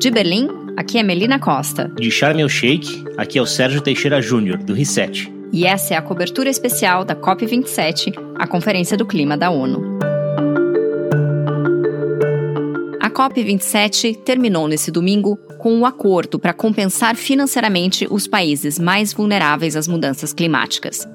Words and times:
De 0.00 0.10
Berlim, 0.10 0.48
aqui 0.76 0.98
é 0.98 1.02
Melina 1.02 1.38
Costa. 1.38 1.92
De 1.94 2.10
Sharm 2.10 2.40
el 2.40 2.48
Sheikh, 2.48 3.04
aqui 3.16 3.38
é 3.38 3.42
o 3.42 3.46
Sérgio 3.46 3.80
Teixeira 3.80 4.22
Júnior, 4.22 4.58
do 4.58 4.72
Reset. 4.72 5.30
E 5.52 5.66
essa 5.66 5.94
é 5.94 5.96
a 5.96 6.02
cobertura 6.02 6.48
especial 6.48 7.04
da 7.04 7.14
COP27, 7.14 8.14
a 8.36 8.46
Conferência 8.46 8.96
do 8.96 9.04
Clima 9.04 9.36
da 9.36 9.50
ONU. 9.50 9.98
A 12.98 13.10
COP27 13.10 14.16
terminou 14.24 14.66
nesse 14.66 14.90
domingo 14.90 15.36
com 15.58 15.74
um 15.74 15.84
acordo 15.84 16.38
para 16.38 16.54
compensar 16.54 17.14
financeiramente 17.14 18.06
os 18.10 18.26
países 18.26 18.78
mais 18.78 19.12
vulneráveis 19.12 19.76
às 19.76 19.86
mudanças 19.86 20.32
climáticas. 20.32 21.06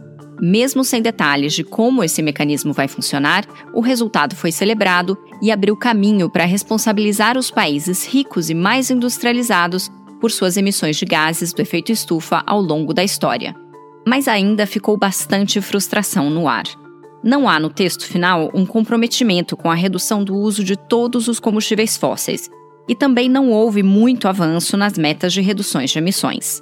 Mesmo 0.42 0.84
sem 0.84 1.02
detalhes 1.02 1.54
de 1.54 1.64
como 1.64 2.04
esse 2.04 2.22
mecanismo 2.22 2.74
vai 2.74 2.88
funcionar, 2.88 3.46
o 3.74 3.80
resultado 3.80 4.36
foi 4.36 4.52
celebrado 4.52 5.18
e 5.42 5.52
abriu 5.52 5.78
caminho 5.78 6.30
para 6.30 6.46
responsabilizar 6.46 7.38
os 7.38 7.50
países 7.50 8.06
ricos 8.06 8.50
e 8.50 8.54
mais 8.54 8.90
industrializados 8.92 9.90
por 10.20 10.32
suas 10.32 10.58
emissões 10.58 10.98
de 10.98 11.06
gases 11.06 11.54
do 11.54 11.62
efeito 11.62 11.92
estufa 11.92 12.44
ao 12.46 12.62
longo 12.62 12.94
da 12.94 13.04
história. 13.04 13.56
Mas 14.08 14.28
ainda 14.28 14.68
ficou 14.68 14.98
bastante 14.98 15.62
frustração 15.62 16.30
no 16.30 16.48
ar. 16.48 16.66
Não 17.24 17.50
há 17.50 17.60
no 17.60 17.70
texto 17.70 18.06
final 18.06 18.52
um 18.54 18.66
comprometimento 18.66 19.58
com 19.58 19.72
a 19.72 19.76
redução 19.76 20.24
do 20.24 20.36
uso 20.36 20.64
de 20.64 20.76
todos 20.76 21.28
os 21.28 21.40
combustíveis 21.40 21.98
fósseis, 21.98 22.50
e 22.88 22.94
também 22.94 23.28
não 23.28 23.50
houve 23.50 23.82
muito 23.82 24.28
avanço 24.28 24.78
nas 24.78 24.98
metas 24.98 25.34
de 25.34 25.42
reduções 25.42 25.90
de 25.90 25.98
emissões. 25.98 26.62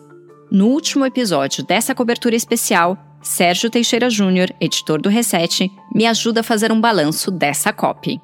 No 0.49 0.67
último 0.67 1.05
episódio 1.05 1.65
dessa 1.65 1.93
cobertura 1.93 2.35
especial, 2.35 2.97
Sérgio 3.23 3.69
Teixeira 3.69 4.09
Júnior, 4.09 4.49
editor 4.59 5.01
do 5.01 5.07
Reset, 5.07 5.71
me 5.95 6.05
ajuda 6.05 6.41
a 6.41 6.43
fazer 6.43 6.73
um 6.73 6.81
balanço 6.81 7.31
dessa 7.31 7.71
COP. 7.71 8.19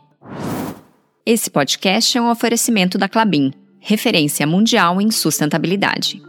Esse 1.26 1.50
podcast 1.50 2.18
é 2.18 2.22
um 2.22 2.30
oferecimento 2.30 2.98
da 2.98 3.08
Clabin, 3.08 3.54
referência 3.80 4.46
mundial 4.46 5.00
em 5.00 5.10
sustentabilidade. 5.10 6.22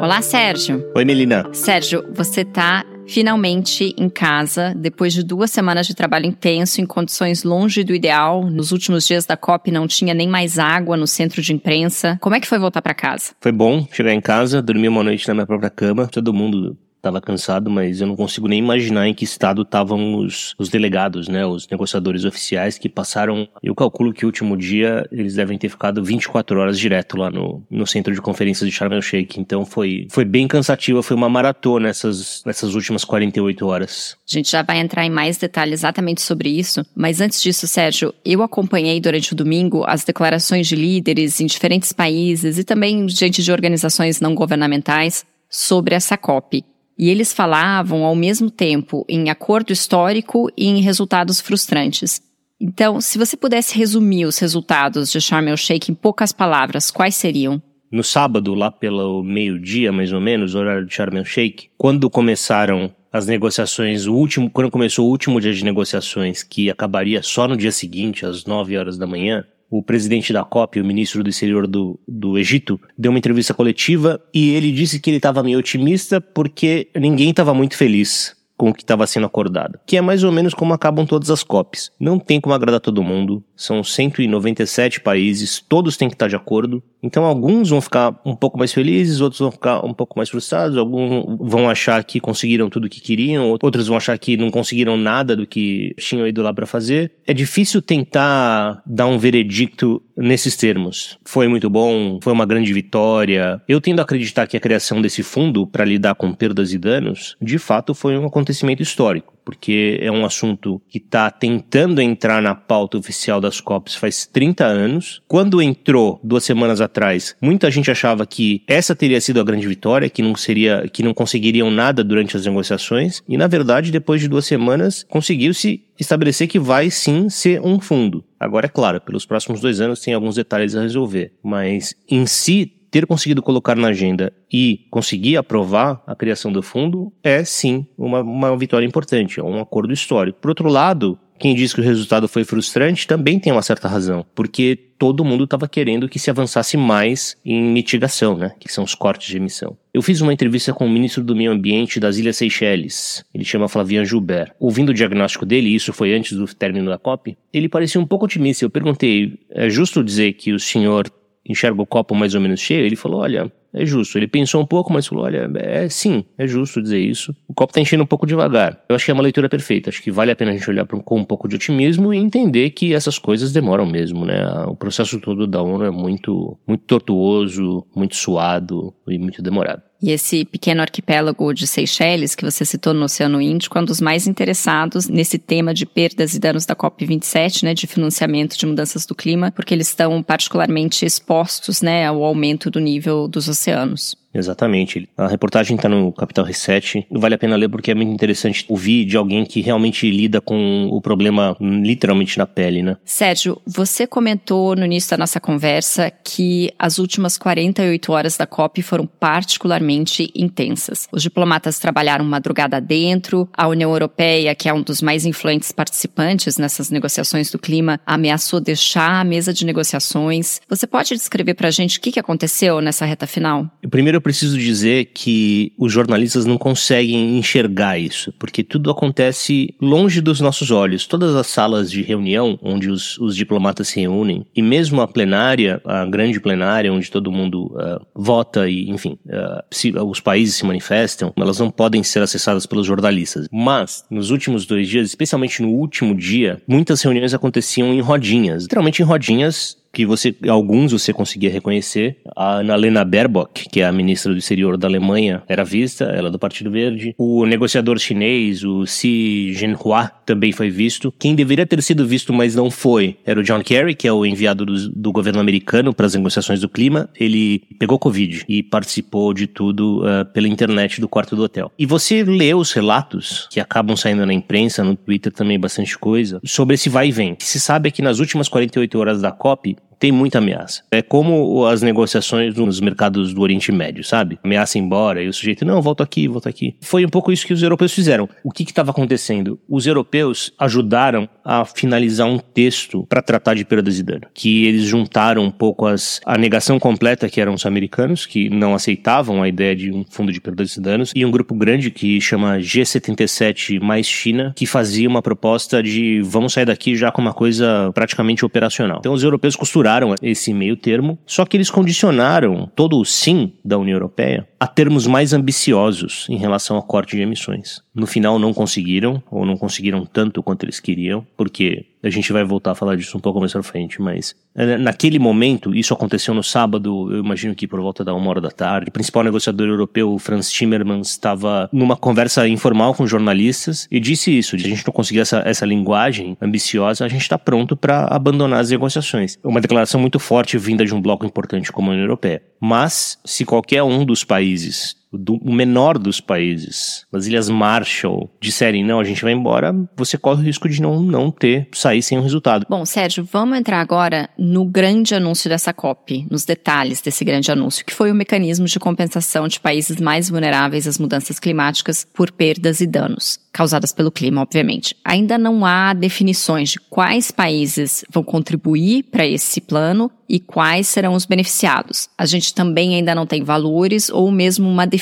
Olá, 0.00 0.20
Sérgio. 0.22 0.84
Oi, 0.96 1.04
Melina. 1.04 1.44
Sérgio, 1.52 2.04
você 2.12 2.40
está 2.40 2.84
finalmente 3.10 3.94
em 3.98 4.08
casa, 4.08 4.72
depois 4.76 5.12
de 5.12 5.22
duas 5.22 5.50
semanas 5.50 5.86
de 5.86 5.94
trabalho 5.94 6.26
intenso, 6.26 6.80
em 6.80 6.86
condições 6.86 7.42
longe 7.42 7.82
do 7.82 7.94
ideal. 7.94 8.44
Nos 8.44 8.72
últimos 8.72 9.06
dias 9.06 9.26
da 9.26 9.36
COP 9.36 9.70
não 9.70 9.86
tinha 9.86 10.14
nem 10.14 10.28
mais 10.28 10.58
água 10.58 10.96
no 10.96 11.06
centro 11.06 11.42
de 11.42 11.52
imprensa. 11.52 12.16
Como 12.20 12.34
é 12.34 12.40
que 12.40 12.46
foi 12.46 12.58
voltar 12.58 12.80
para 12.80 12.94
casa? 12.94 13.32
Foi 13.40 13.52
bom 13.52 13.86
chegar 13.92 14.12
em 14.12 14.20
casa, 14.20 14.62
dormir 14.62 14.88
uma 14.88 15.02
noite 15.02 15.26
na 15.26 15.34
minha 15.34 15.46
própria 15.46 15.70
cama. 15.70 16.06
Todo 16.06 16.32
mundo 16.32 16.76
estava 17.00 17.20
cansado, 17.20 17.70
mas 17.70 18.00
eu 18.00 18.06
não 18.06 18.14
consigo 18.14 18.46
nem 18.46 18.58
imaginar 18.58 19.08
em 19.08 19.14
que 19.14 19.24
estado 19.24 19.62
estavam 19.62 20.16
os, 20.16 20.54
os 20.58 20.68
delegados, 20.68 21.28
né, 21.28 21.44
os 21.44 21.66
negociadores 21.68 22.24
oficiais 22.24 22.78
que 22.78 22.88
passaram. 22.88 23.48
Eu 23.62 23.74
calculo 23.74 24.12
que 24.12 24.24
o 24.24 24.28
último 24.28 24.56
dia 24.56 25.06
eles 25.10 25.34
devem 25.34 25.58
ter 25.58 25.68
ficado 25.68 26.04
24 26.04 26.60
horas 26.60 26.78
direto 26.78 27.16
lá 27.16 27.30
no, 27.30 27.62
no 27.70 27.86
centro 27.86 28.14
de 28.14 28.20
conferências 28.20 28.68
de 28.68 28.74
Sharm 28.74 28.92
el 28.92 29.02
Sheikh. 29.02 29.40
Então 29.40 29.64
foi, 29.64 30.06
foi 30.10 30.24
bem 30.24 30.46
cansativa, 30.46 31.02
foi 31.02 31.16
uma 31.16 31.28
maratona 31.28 31.88
essas, 31.88 32.42
essas 32.46 32.74
últimas 32.74 33.04
48 33.04 33.66
horas. 33.66 34.16
A 34.28 34.32
gente 34.32 34.50
já 34.50 34.62
vai 34.62 34.78
entrar 34.78 35.04
em 35.04 35.10
mais 35.10 35.38
detalhes 35.38 35.80
exatamente 35.80 36.20
sobre 36.20 36.50
isso, 36.50 36.84
mas 36.94 37.20
antes 37.20 37.42
disso, 37.42 37.66
Sérgio, 37.66 38.14
eu 38.24 38.42
acompanhei 38.42 39.00
durante 39.00 39.32
o 39.32 39.36
domingo 39.36 39.84
as 39.86 40.04
declarações 40.04 40.68
de 40.68 40.76
líderes 40.76 41.40
em 41.40 41.46
diferentes 41.46 41.92
países 41.92 42.58
e 42.58 42.64
também 42.64 43.08
gente 43.08 43.42
de 43.42 43.50
organizações 43.50 44.20
não 44.20 44.34
governamentais 44.34 45.24
sobre 45.48 45.94
essa 45.94 46.16
COP. 46.16 46.64
E 47.00 47.08
eles 47.08 47.32
falavam 47.32 48.04
ao 48.04 48.14
mesmo 48.14 48.50
tempo 48.50 49.06
em 49.08 49.30
acordo 49.30 49.72
histórico 49.72 50.52
e 50.54 50.66
em 50.66 50.82
resultados 50.82 51.40
frustrantes. 51.40 52.20
Então, 52.60 53.00
se 53.00 53.16
você 53.16 53.38
pudesse 53.38 53.74
resumir 53.74 54.26
os 54.26 54.38
resultados 54.38 55.10
de 55.10 55.18
Sharm 55.18 55.48
el 55.48 55.56
Sheikh 55.56 55.90
em 55.90 55.94
poucas 55.94 56.30
palavras, 56.30 56.90
quais 56.90 57.16
seriam? 57.16 57.62
No 57.90 58.04
sábado, 58.04 58.52
lá 58.52 58.70
pelo 58.70 59.24
meio-dia, 59.24 59.90
mais 59.90 60.12
ou 60.12 60.20
menos, 60.20 60.54
horário 60.54 60.84
de 60.84 60.92
Sharm 60.92 61.16
el 61.16 61.24
Sheikh, 61.24 61.70
quando 61.78 62.10
começaram 62.10 62.94
as 63.10 63.26
negociações, 63.26 64.06
o 64.06 64.14
último, 64.14 64.50
quando 64.50 64.70
começou 64.70 65.08
o 65.08 65.10
último 65.10 65.40
dia 65.40 65.54
de 65.54 65.64
negociações, 65.64 66.42
que 66.42 66.68
acabaria 66.68 67.22
só 67.22 67.48
no 67.48 67.56
dia 67.56 67.72
seguinte, 67.72 68.26
às 68.26 68.44
9 68.44 68.76
horas 68.76 68.98
da 68.98 69.06
manhã, 69.06 69.42
o 69.70 69.82
presidente 69.82 70.32
da 70.32 70.44
COP, 70.44 70.80
o 70.80 70.84
ministro 70.84 71.22
do 71.22 71.30
exterior 71.30 71.66
do, 71.66 71.98
do 72.06 72.36
Egito, 72.36 72.80
deu 72.98 73.12
uma 73.12 73.18
entrevista 73.18 73.54
coletiva 73.54 74.20
e 74.34 74.50
ele 74.50 74.72
disse 74.72 74.98
que 74.98 75.08
ele 75.08 75.18
estava 75.18 75.42
meio 75.42 75.58
otimista 75.58 76.20
porque 76.20 76.88
ninguém 76.94 77.30
estava 77.30 77.54
muito 77.54 77.76
feliz 77.76 78.39
com 78.60 78.68
o 78.68 78.74
que 78.74 78.82
estava 78.82 79.06
sendo 79.06 79.24
acordado, 79.24 79.80
que 79.86 79.96
é 79.96 80.02
mais 80.02 80.22
ou 80.22 80.30
menos 80.30 80.52
como 80.52 80.74
acabam 80.74 81.06
todas 81.06 81.30
as 81.30 81.42
COPs. 81.42 81.90
Não 81.98 82.18
tem 82.18 82.38
como 82.38 82.54
agradar 82.54 82.78
todo 82.78 83.02
mundo, 83.02 83.42
são 83.56 83.82
197 83.82 85.00
países, 85.00 85.64
todos 85.66 85.96
têm 85.96 86.10
que 86.10 86.14
estar 86.14 86.28
de 86.28 86.36
acordo. 86.36 86.82
Então 87.02 87.24
alguns 87.24 87.70
vão 87.70 87.80
ficar 87.80 88.20
um 88.22 88.36
pouco 88.36 88.58
mais 88.58 88.70
felizes, 88.70 89.22
outros 89.22 89.40
vão 89.40 89.50
ficar 89.50 89.82
um 89.82 89.94
pouco 89.94 90.18
mais 90.18 90.28
frustrados, 90.28 90.76
alguns 90.76 91.38
vão 91.40 91.70
achar 91.70 92.04
que 92.04 92.20
conseguiram 92.20 92.68
tudo 92.68 92.84
o 92.84 92.90
que 92.90 93.00
queriam, 93.00 93.56
outros 93.62 93.86
vão 93.86 93.96
achar 93.96 94.18
que 94.18 94.36
não 94.36 94.50
conseguiram 94.50 94.98
nada 94.98 95.34
do 95.34 95.46
que 95.46 95.94
tinham 95.98 96.28
ido 96.28 96.42
lá 96.42 96.52
para 96.52 96.66
fazer. 96.66 97.12
É 97.26 97.32
difícil 97.32 97.80
tentar 97.80 98.82
dar 98.84 99.06
um 99.06 99.18
veredicto 99.18 100.02
nesses 100.14 100.54
termos. 100.54 101.18
Foi 101.24 101.48
muito 101.48 101.70
bom, 101.70 102.18
foi 102.22 102.34
uma 102.34 102.44
grande 102.44 102.70
vitória. 102.74 103.62
Eu 103.66 103.80
tendo 103.80 104.00
a 104.00 104.02
acreditar 104.02 104.46
que 104.46 104.58
a 104.58 104.60
criação 104.60 105.00
desse 105.00 105.22
fundo 105.22 105.66
para 105.66 105.86
lidar 105.86 106.14
com 106.14 106.34
perdas 106.34 106.74
e 106.74 106.78
danos, 106.78 107.36
de 107.40 107.58
fato 107.58 107.94
foi 107.94 108.18
um 108.18 108.26
acontecimento 108.26 108.49
acontecimento 108.50 108.82
histórico, 108.82 109.32
porque 109.44 109.98
é 110.02 110.10
um 110.10 110.24
assunto 110.24 110.82
que 110.88 110.98
está 110.98 111.30
tentando 111.30 112.00
entrar 112.00 112.42
na 112.42 112.54
pauta 112.54 112.98
oficial 112.98 113.40
das 113.40 113.60
COPs 113.60 113.94
faz 113.94 114.26
30 114.26 114.64
anos. 114.64 115.22
Quando 115.26 115.62
entrou 115.62 116.20
duas 116.22 116.44
semanas 116.44 116.80
atrás, 116.80 117.36
muita 117.40 117.70
gente 117.70 117.90
achava 117.90 118.26
que 118.26 118.62
essa 118.66 118.94
teria 118.94 119.20
sido 119.20 119.40
a 119.40 119.44
grande 119.44 119.66
vitória, 119.66 120.10
que 120.10 120.22
não 120.22 120.34
seria, 120.34 120.88
que 120.92 121.02
não 121.02 121.14
conseguiriam 121.14 121.70
nada 121.70 122.02
durante 122.02 122.36
as 122.36 122.44
negociações, 122.44 123.22
e 123.28 123.36
na 123.36 123.46
verdade, 123.46 123.92
depois 123.92 124.20
de 124.20 124.28
duas 124.28 124.44
semanas, 124.44 125.06
conseguiu-se 125.08 125.84
estabelecer 125.98 126.48
que 126.48 126.58
vai 126.58 126.90
sim 126.90 127.28
ser 127.28 127.60
um 127.60 127.80
fundo. 127.80 128.24
Agora, 128.38 128.66
é 128.66 128.70
claro, 128.70 129.00
pelos 129.00 129.26
próximos 129.26 129.60
dois 129.60 129.80
anos 129.80 130.00
tem 130.00 130.14
alguns 130.14 130.34
detalhes 130.34 130.74
a 130.74 130.82
resolver, 130.82 131.32
mas 131.42 131.94
em 132.08 132.26
si 132.26 132.79
ter 132.90 133.06
conseguido 133.06 133.42
colocar 133.42 133.76
na 133.76 133.88
agenda 133.88 134.32
e 134.52 134.86
conseguir 134.90 135.36
aprovar 135.36 136.02
a 136.06 136.14
criação 136.14 136.52
do 136.52 136.62
fundo 136.62 137.12
é 137.22 137.44
sim 137.44 137.86
uma, 137.96 138.20
uma 138.20 138.56
vitória 138.56 138.86
importante, 138.86 139.40
é 139.40 139.42
um 139.42 139.60
acordo 139.60 139.92
histórico. 139.92 140.38
Por 140.40 140.50
outro 140.50 140.68
lado, 140.68 141.18
quem 141.40 141.54
diz 141.54 141.72
que 141.72 141.80
o 141.80 141.84
resultado 141.84 142.28
foi 142.28 142.44
frustrante 142.44 143.06
também 143.06 143.38
tem 143.38 143.50
uma 143.50 143.62
certa 143.62 143.88
razão, 143.88 144.26
porque 144.34 144.78
todo 144.98 145.24
mundo 145.24 145.44
estava 145.44 145.66
querendo 145.66 146.06
que 146.06 146.18
se 146.18 146.28
avançasse 146.28 146.76
mais 146.76 147.34
em 147.42 147.62
mitigação, 147.62 148.36
né, 148.36 148.52
que 148.60 148.70
são 148.70 148.84
os 148.84 148.94
cortes 148.94 149.28
de 149.28 149.38
emissão. 149.38 149.74
Eu 149.94 150.02
fiz 150.02 150.20
uma 150.20 150.34
entrevista 150.34 150.74
com 150.74 150.84
o 150.84 150.90
ministro 150.90 151.24
do 151.24 151.34
Meio 151.34 151.50
Ambiente 151.50 151.98
das 151.98 152.18
Ilhas 152.18 152.36
Seychelles, 152.36 153.24
ele 153.34 153.42
chama 153.42 153.68
Flavian 153.68 154.04
Gilbert. 154.04 154.52
Ouvindo 154.60 154.90
o 154.90 154.94
diagnóstico 154.94 155.46
dele, 155.46 155.74
isso 155.74 155.94
foi 155.94 156.12
antes 156.14 156.36
do 156.36 156.46
término 156.46 156.90
da 156.90 156.98
COP, 156.98 157.38
ele 157.54 157.70
parecia 157.70 157.98
um 157.98 158.06
pouco 158.06 158.26
otimista. 158.26 158.66
Eu 158.66 158.70
perguntei, 158.70 159.38
é 159.48 159.70
justo 159.70 160.04
dizer 160.04 160.34
que 160.34 160.52
o 160.52 160.60
senhor 160.60 161.10
enxerga 161.50 161.82
o 161.82 161.86
copo 161.86 162.14
mais 162.14 162.34
ou 162.34 162.40
menos 162.40 162.60
cheio, 162.60 162.84
ele 162.84 162.96
falou: 162.96 163.20
olha, 163.20 163.50
é 163.72 163.86
justo. 163.86 164.18
Ele 164.18 164.26
pensou 164.26 164.60
um 164.60 164.66
pouco, 164.66 164.92
mas 164.92 165.06
falou: 165.06 165.24
olha, 165.24 165.50
é 165.56 165.88
sim, 165.88 166.24
é 166.36 166.46
justo 166.46 166.82
dizer 166.82 166.98
isso. 166.98 167.34
O 167.48 167.54
copo 167.54 167.70
está 167.70 167.80
enchendo 167.80 168.02
um 168.02 168.06
pouco 168.06 168.26
devagar. 168.26 168.82
Eu 168.88 168.96
acho 168.96 169.04
que 169.04 169.10
é 169.10 169.14
uma 169.14 169.22
leitura 169.22 169.48
perfeita. 169.48 169.90
Acho 169.90 170.02
que 170.02 170.10
vale 170.10 170.30
a 170.30 170.36
pena 170.36 170.50
a 170.50 170.54
gente 170.54 170.68
olhar 170.68 170.86
com 170.86 171.18
um 171.18 171.24
pouco 171.24 171.48
de 171.48 171.56
otimismo 171.56 172.12
e 172.12 172.18
entender 172.18 172.70
que 172.70 172.94
essas 172.94 173.18
coisas 173.18 173.52
demoram 173.52 173.86
mesmo, 173.86 174.24
né? 174.24 174.44
O 174.66 174.76
processo 174.76 175.20
todo 175.20 175.46
da 175.46 175.62
ONU 175.62 175.84
é 175.84 175.90
muito, 175.90 176.58
muito 176.66 176.84
tortuoso, 176.84 177.86
muito 177.94 178.16
suado 178.16 178.94
e 179.08 179.18
muito 179.18 179.42
demorado. 179.42 179.82
E 180.02 180.10
esse 180.10 180.46
pequeno 180.46 180.80
arquipélago 180.80 181.52
de 181.52 181.66
Seychelles, 181.66 182.34
que 182.34 182.44
você 182.44 182.64
citou 182.64 182.94
no 182.94 183.04
Oceano 183.04 183.40
Índico, 183.40 183.76
é 183.76 183.82
um 183.82 183.84
dos 183.84 184.00
mais 184.00 184.26
interessados 184.26 185.08
nesse 185.08 185.38
tema 185.38 185.74
de 185.74 185.84
perdas 185.84 186.34
e 186.34 186.38
danos 186.38 186.64
da 186.64 186.74
COP27, 186.74 187.64
né, 187.64 187.74
de 187.74 187.86
financiamento 187.86 188.56
de 188.56 188.64
mudanças 188.64 189.04
do 189.04 189.14
clima, 189.14 189.52
porque 189.52 189.74
eles 189.74 189.88
estão 189.88 190.22
particularmente 190.22 191.04
expostos, 191.04 191.82
né, 191.82 192.06
ao 192.06 192.24
aumento 192.24 192.70
do 192.70 192.80
nível 192.80 193.28
dos 193.28 193.46
oceanos. 193.46 194.19
Exatamente. 194.32 195.08
A 195.16 195.26
reportagem 195.26 195.76
está 195.76 195.88
no 195.88 196.12
Capital 196.12 196.44
Reset. 196.44 197.06
Vale 197.10 197.34
a 197.34 197.38
pena 197.38 197.56
ler 197.56 197.68
porque 197.68 197.90
é 197.90 197.94
muito 197.94 198.12
interessante 198.12 198.64
ouvir 198.68 199.04
de 199.04 199.16
alguém 199.16 199.44
que 199.44 199.60
realmente 199.60 200.08
lida 200.10 200.40
com 200.40 200.88
o 200.90 201.00
problema 201.00 201.56
literalmente 201.60 202.38
na 202.38 202.46
pele, 202.46 202.82
né? 202.82 202.96
Sérgio, 203.04 203.60
você 203.66 204.06
comentou 204.06 204.76
no 204.76 204.84
início 204.84 205.10
da 205.10 205.18
nossa 205.18 205.40
conversa 205.40 206.10
que 206.10 206.70
as 206.78 206.98
últimas 206.98 207.36
48 207.36 208.12
horas 208.12 208.36
da 208.36 208.46
COP 208.46 208.82
foram 208.82 209.06
particularmente 209.06 210.30
intensas. 210.34 211.08
Os 211.12 211.22
diplomatas 211.22 211.78
trabalharam 211.78 212.24
madrugada 212.24 212.80
dentro, 212.80 213.48
a 213.56 213.66
União 213.66 213.90
Europeia, 213.90 214.54
que 214.54 214.68
é 214.68 214.72
um 214.72 214.82
dos 214.82 215.02
mais 215.02 215.26
influentes 215.26 215.72
participantes 215.72 216.56
nessas 216.56 216.90
negociações 216.90 217.50
do 217.50 217.58
clima, 217.58 218.00
ameaçou 218.06 218.60
deixar 218.60 219.20
a 219.20 219.24
mesa 219.24 219.52
de 219.52 219.66
negociações. 219.66 220.60
Você 220.68 220.86
pode 220.86 221.14
descrever 221.14 221.54
para 221.54 221.68
a 221.68 221.70
gente 221.70 221.98
o 221.98 222.00
que 222.00 222.18
aconteceu 222.20 222.80
nessa 222.80 223.04
reta 223.04 223.26
final? 223.26 223.68
Primeiro 223.90 224.19
eu 224.20 224.22
preciso 224.22 224.58
dizer 224.58 225.06
que 225.14 225.72
os 225.78 225.90
jornalistas 225.90 226.44
não 226.44 226.58
conseguem 226.58 227.38
enxergar 227.38 227.98
isso, 227.98 228.32
porque 228.38 228.62
tudo 228.62 228.90
acontece 228.90 229.74
longe 229.80 230.20
dos 230.20 230.40
nossos 230.40 230.70
olhos. 230.70 231.06
Todas 231.06 231.34
as 231.34 231.46
salas 231.46 231.90
de 231.90 232.02
reunião 232.02 232.58
onde 232.62 232.90
os, 232.90 233.16
os 233.18 233.34
diplomatas 233.34 233.88
se 233.88 234.00
reúnem, 234.00 234.44
e 234.54 234.60
mesmo 234.60 235.00
a 235.00 235.08
plenária, 235.08 235.80
a 235.86 236.04
grande 236.04 236.38
plenária, 236.38 236.92
onde 236.92 237.10
todo 237.10 237.32
mundo 237.32 237.72
uh, 237.74 238.04
vota 238.14 238.68
e, 238.68 238.90
enfim, 238.90 239.16
uh, 239.26 239.62
se, 239.70 239.90
os 239.90 240.20
países 240.20 240.56
se 240.56 240.66
manifestam, 240.66 241.32
elas 241.34 241.58
não 241.58 241.70
podem 241.70 242.02
ser 242.02 242.22
acessadas 242.22 242.66
pelos 242.66 242.86
jornalistas. 242.86 243.48
Mas, 243.50 244.04
nos 244.10 244.30
últimos 244.30 244.66
dois 244.66 244.86
dias, 244.86 245.08
especialmente 245.08 245.62
no 245.62 245.70
último 245.70 246.14
dia, 246.14 246.60
muitas 246.68 247.00
reuniões 247.00 247.32
aconteciam 247.32 247.94
em 247.94 248.00
rodinhas, 248.00 248.64
literalmente 248.64 249.00
em 249.00 249.04
rodinhas 249.04 249.79
que 249.92 250.06
você, 250.06 250.34
alguns 250.48 250.92
você 250.92 251.12
conseguia 251.12 251.50
reconhecer. 251.50 252.16
A 252.36 252.58
Annalena 252.58 253.04
Baerbock, 253.04 253.68
que 253.68 253.80
é 253.80 253.86
a 253.86 253.92
ministra 253.92 254.32
do 254.32 254.38
exterior 254.38 254.76
da 254.76 254.86
Alemanha, 254.86 255.42
era 255.48 255.64
vista, 255.64 256.04
ela 256.04 256.28
é 256.28 256.30
do 256.30 256.38
Partido 256.38 256.70
Verde. 256.70 257.14
O 257.18 257.44
negociador 257.44 257.98
chinês, 257.98 258.64
o 258.64 258.86
Xi 258.86 259.52
Jinhua, 259.54 260.10
também 260.24 260.52
foi 260.52 260.70
visto. 260.70 261.12
Quem 261.18 261.34
deveria 261.34 261.66
ter 261.66 261.82
sido 261.82 262.06
visto, 262.06 262.32
mas 262.32 262.54
não 262.54 262.70
foi, 262.70 263.16
era 263.24 263.40
o 263.40 263.42
John 263.42 263.62
Kerry, 263.62 263.94
que 263.94 264.06
é 264.06 264.12
o 264.12 264.24
enviado 264.24 264.64
do, 264.64 264.88
do 264.90 265.12
governo 265.12 265.40
americano 265.40 265.92
para 265.92 266.06
as 266.06 266.14
negociações 266.14 266.60
do 266.60 266.68
clima. 266.68 267.08
Ele 267.18 267.62
pegou 267.78 267.98
Covid 267.98 268.44
e 268.48 268.62
participou 268.62 269.34
de 269.34 269.46
tudo 269.46 270.02
uh, 270.04 270.24
pela 270.32 270.48
internet 270.48 271.00
do 271.00 271.08
quarto 271.08 271.34
do 271.34 271.42
hotel. 271.42 271.72
E 271.78 271.84
você 271.84 272.22
lê 272.22 272.54
os 272.54 272.72
relatos 272.72 273.48
que 273.50 273.60
acabam 273.60 273.96
saindo 273.96 274.24
na 274.24 274.32
imprensa, 274.32 274.84
no 274.84 274.94
Twitter 274.94 275.32
também 275.32 275.58
bastante 275.58 275.98
coisa, 275.98 276.40
sobre 276.44 276.74
esse 276.74 276.88
vai 276.88 277.08
e 277.08 277.12
vem. 277.12 277.36
Se 277.40 277.58
sabe 277.58 277.88
é 277.88 277.92
que 277.92 278.02
nas 278.02 278.18
últimas 278.18 278.48
48 278.48 278.98
horas 278.98 279.20
da 279.20 279.32
COP, 279.32 279.76
tem 280.00 280.10
muita 280.10 280.38
ameaça. 280.38 280.82
É 280.90 281.02
como 281.02 281.66
as 281.66 281.82
negociações 281.82 282.54
nos 282.56 282.80
mercados 282.80 283.34
do 283.34 283.42
Oriente 283.42 283.70
Médio, 283.70 284.02
sabe? 284.02 284.38
Ameaça 284.42 284.78
embora 284.78 285.22
e 285.22 285.28
o 285.28 285.32
sujeito, 285.32 285.64
não, 285.64 285.82
volto 285.82 286.02
aqui, 286.02 286.26
volto 286.26 286.48
aqui. 286.48 286.74
Foi 286.80 287.04
um 287.04 287.08
pouco 287.08 287.30
isso 287.30 287.46
que 287.46 287.52
os 287.52 287.62
europeus 287.62 287.92
fizeram. 287.92 288.26
O 288.42 288.50
que 288.50 288.62
estava 288.62 288.90
acontecendo? 288.90 289.60
Os 289.68 289.86
europeus 289.86 290.52
ajudaram 290.58 291.28
a 291.44 291.66
finalizar 291.66 292.26
um 292.26 292.38
texto 292.38 293.06
para 293.08 293.20
tratar 293.20 293.54
de 293.54 293.64
perdas 293.64 293.98
e 293.98 294.02
dano, 294.02 294.22
que 294.32 294.64
eles 294.64 294.84
juntaram 294.84 295.44
um 295.44 295.50
pouco 295.50 295.86
as, 295.86 296.20
a 296.24 296.38
negação 296.38 296.78
completa 296.78 297.28
que 297.28 297.40
eram 297.40 297.52
os 297.52 297.66
americanos, 297.66 298.24
que 298.24 298.48
não 298.48 298.74
aceitavam 298.74 299.42
a 299.42 299.48
ideia 299.48 299.76
de 299.76 299.92
um 299.92 300.04
fundo 300.08 300.32
de 300.32 300.40
perdas 300.40 300.76
e 300.76 300.80
danos, 300.80 301.12
e 301.14 301.26
um 301.26 301.30
grupo 301.30 301.54
grande 301.54 301.90
que 301.90 302.18
chama 302.20 302.58
G77 302.58 303.80
mais 303.80 304.06
China, 304.06 304.54
que 304.56 304.64
fazia 304.64 305.08
uma 305.08 305.20
proposta 305.20 305.82
de 305.82 306.22
vamos 306.22 306.54
sair 306.54 306.64
daqui 306.64 306.96
já 306.96 307.12
com 307.12 307.20
uma 307.20 307.34
coisa 307.34 307.90
praticamente 307.92 308.46
operacional. 308.46 308.98
Então 309.00 309.12
os 309.12 309.22
europeus 309.22 309.54
costuraram 309.56 309.89
esse 310.22 310.52
meio 310.52 310.76
termo, 310.76 311.18
só 311.26 311.44
que 311.44 311.56
eles 311.56 311.70
condicionaram 311.70 312.70
todo 312.74 312.98
o 312.98 313.04
sim 313.04 313.54
da 313.64 313.78
União 313.78 313.96
Europeia 313.96 314.49
a 314.60 314.66
termos 314.66 315.06
mais 315.06 315.32
ambiciosos 315.32 316.26
em 316.28 316.36
relação 316.36 316.76
ao 316.76 316.82
corte 316.82 317.16
de 317.16 317.22
emissões. 317.22 317.80
No 317.94 318.06
final 318.06 318.38
não 318.38 318.52
conseguiram, 318.52 319.22
ou 319.30 319.46
não 319.46 319.56
conseguiram 319.56 320.04
tanto 320.04 320.42
quanto 320.42 320.64
eles 320.64 320.78
queriam, 320.78 321.26
porque 321.34 321.86
a 322.02 322.10
gente 322.10 322.30
vai 322.30 322.44
voltar 322.44 322.72
a 322.72 322.74
falar 322.74 322.94
disso 322.94 323.16
um 323.16 323.20
pouco 323.20 323.40
mais 323.40 323.52
pra 323.52 323.62
frente, 323.62 324.02
mas 324.02 324.34
eh, 324.54 324.76
naquele 324.76 325.18
momento, 325.18 325.74
isso 325.74 325.94
aconteceu 325.94 326.34
no 326.34 326.42
sábado, 326.42 327.10
eu 327.10 327.20
imagino 327.20 327.54
que 327.54 327.66
por 327.66 327.80
volta 327.80 328.04
da 328.04 328.12
uma 328.12 328.28
hora 328.28 328.40
da 328.40 328.50
tarde, 328.50 328.90
o 328.90 328.92
principal 328.92 329.22
negociador 329.24 329.66
europeu, 329.66 330.18
Franz 330.18 330.52
Timmermans, 330.52 331.08
estava 331.08 331.68
numa 331.72 331.96
conversa 331.96 332.46
informal 332.46 332.94
com 332.94 333.06
jornalistas 333.06 333.88
e 333.90 333.98
disse 333.98 334.36
isso, 334.36 334.58
de 334.58 334.66
a 334.66 334.68
gente 334.68 334.86
não 334.86 334.92
conseguir 334.92 335.20
essa, 335.20 335.42
essa 335.46 335.64
linguagem 335.64 336.36
ambiciosa, 336.40 337.06
a 337.06 337.08
gente 337.08 337.22
está 337.22 337.38
pronto 337.38 337.76
para 337.76 338.04
abandonar 338.14 338.60
as 338.60 338.70
negociações. 338.70 339.38
Uma 339.42 339.60
declaração 339.60 339.98
muito 339.98 340.18
forte 340.18 340.58
vinda 340.58 340.84
de 340.84 340.94
um 340.94 341.00
bloco 341.00 341.24
importante 341.24 341.72
como 341.72 341.88
a 341.88 341.92
União 341.92 342.04
Europeia. 342.04 342.42
Mas, 342.60 343.18
se 343.24 343.44
qualquer 343.46 343.82
um 343.82 344.04
dos 344.04 344.22
países 344.22 344.99
do, 345.12 345.34
o 345.36 345.52
menor 345.52 345.98
dos 345.98 346.20
países, 346.20 347.06
das 347.12 347.26
Ilhas 347.26 347.48
Marshall, 347.48 348.30
disserem 348.40 348.84
não, 348.84 349.00
a 349.00 349.04
gente 349.04 349.22
vai 349.22 349.32
embora, 349.32 349.74
você 349.96 350.16
corre 350.16 350.42
o 350.42 350.44
risco 350.44 350.68
de 350.68 350.80
não, 350.80 351.00
não 351.02 351.30
ter, 351.30 351.68
sair 351.72 352.02
sem 352.02 352.18
um 352.18 352.22
resultado. 352.22 352.66
Bom, 352.68 352.84
Sérgio, 352.84 353.24
vamos 353.24 353.58
entrar 353.58 353.80
agora 353.80 354.28
no 354.38 354.64
grande 354.64 355.14
anúncio 355.14 355.48
dessa 355.48 355.72
COP, 355.72 356.26
nos 356.30 356.44
detalhes 356.44 357.00
desse 357.00 357.24
grande 357.24 357.50
anúncio, 357.50 357.84
que 357.84 357.94
foi 357.94 358.10
o 358.10 358.14
mecanismo 358.14 358.66
de 358.66 358.78
compensação 358.78 359.48
de 359.48 359.60
países 359.60 360.00
mais 360.00 360.28
vulneráveis 360.28 360.86
às 360.86 360.98
mudanças 360.98 361.38
climáticas 361.38 362.06
por 362.14 362.30
perdas 362.30 362.80
e 362.80 362.86
danos 362.86 363.38
causadas 363.52 363.92
pelo 363.92 364.10
clima, 364.10 364.42
obviamente. 364.42 364.96
Ainda 365.04 365.36
não 365.36 365.64
há 365.64 365.92
definições 365.92 366.70
de 366.70 366.78
quais 366.78 367.30
países 367.30 368.04
vão 368.10 368.22
contribuir 368.22 369.04
para 369.04 369.26
esse 369.26 369.60
plano 369.60 370.10
e 370.28 370.38
quais 370.38 370.86
serão 370.86 371.14
os 371.14 371.26
beneficiados. 371.26 372.08
A 372.16 372.24
gente 372.24 372.54
também 372.54 372.94
ainda 372.94 373.14
não 373.14 373.26
tem 373.26 373.42
valores 373.42 374.08
ou 374.08 374.30
mesmo 374.30 374.68
uma 374.68 374.86
definição 374.86 374.99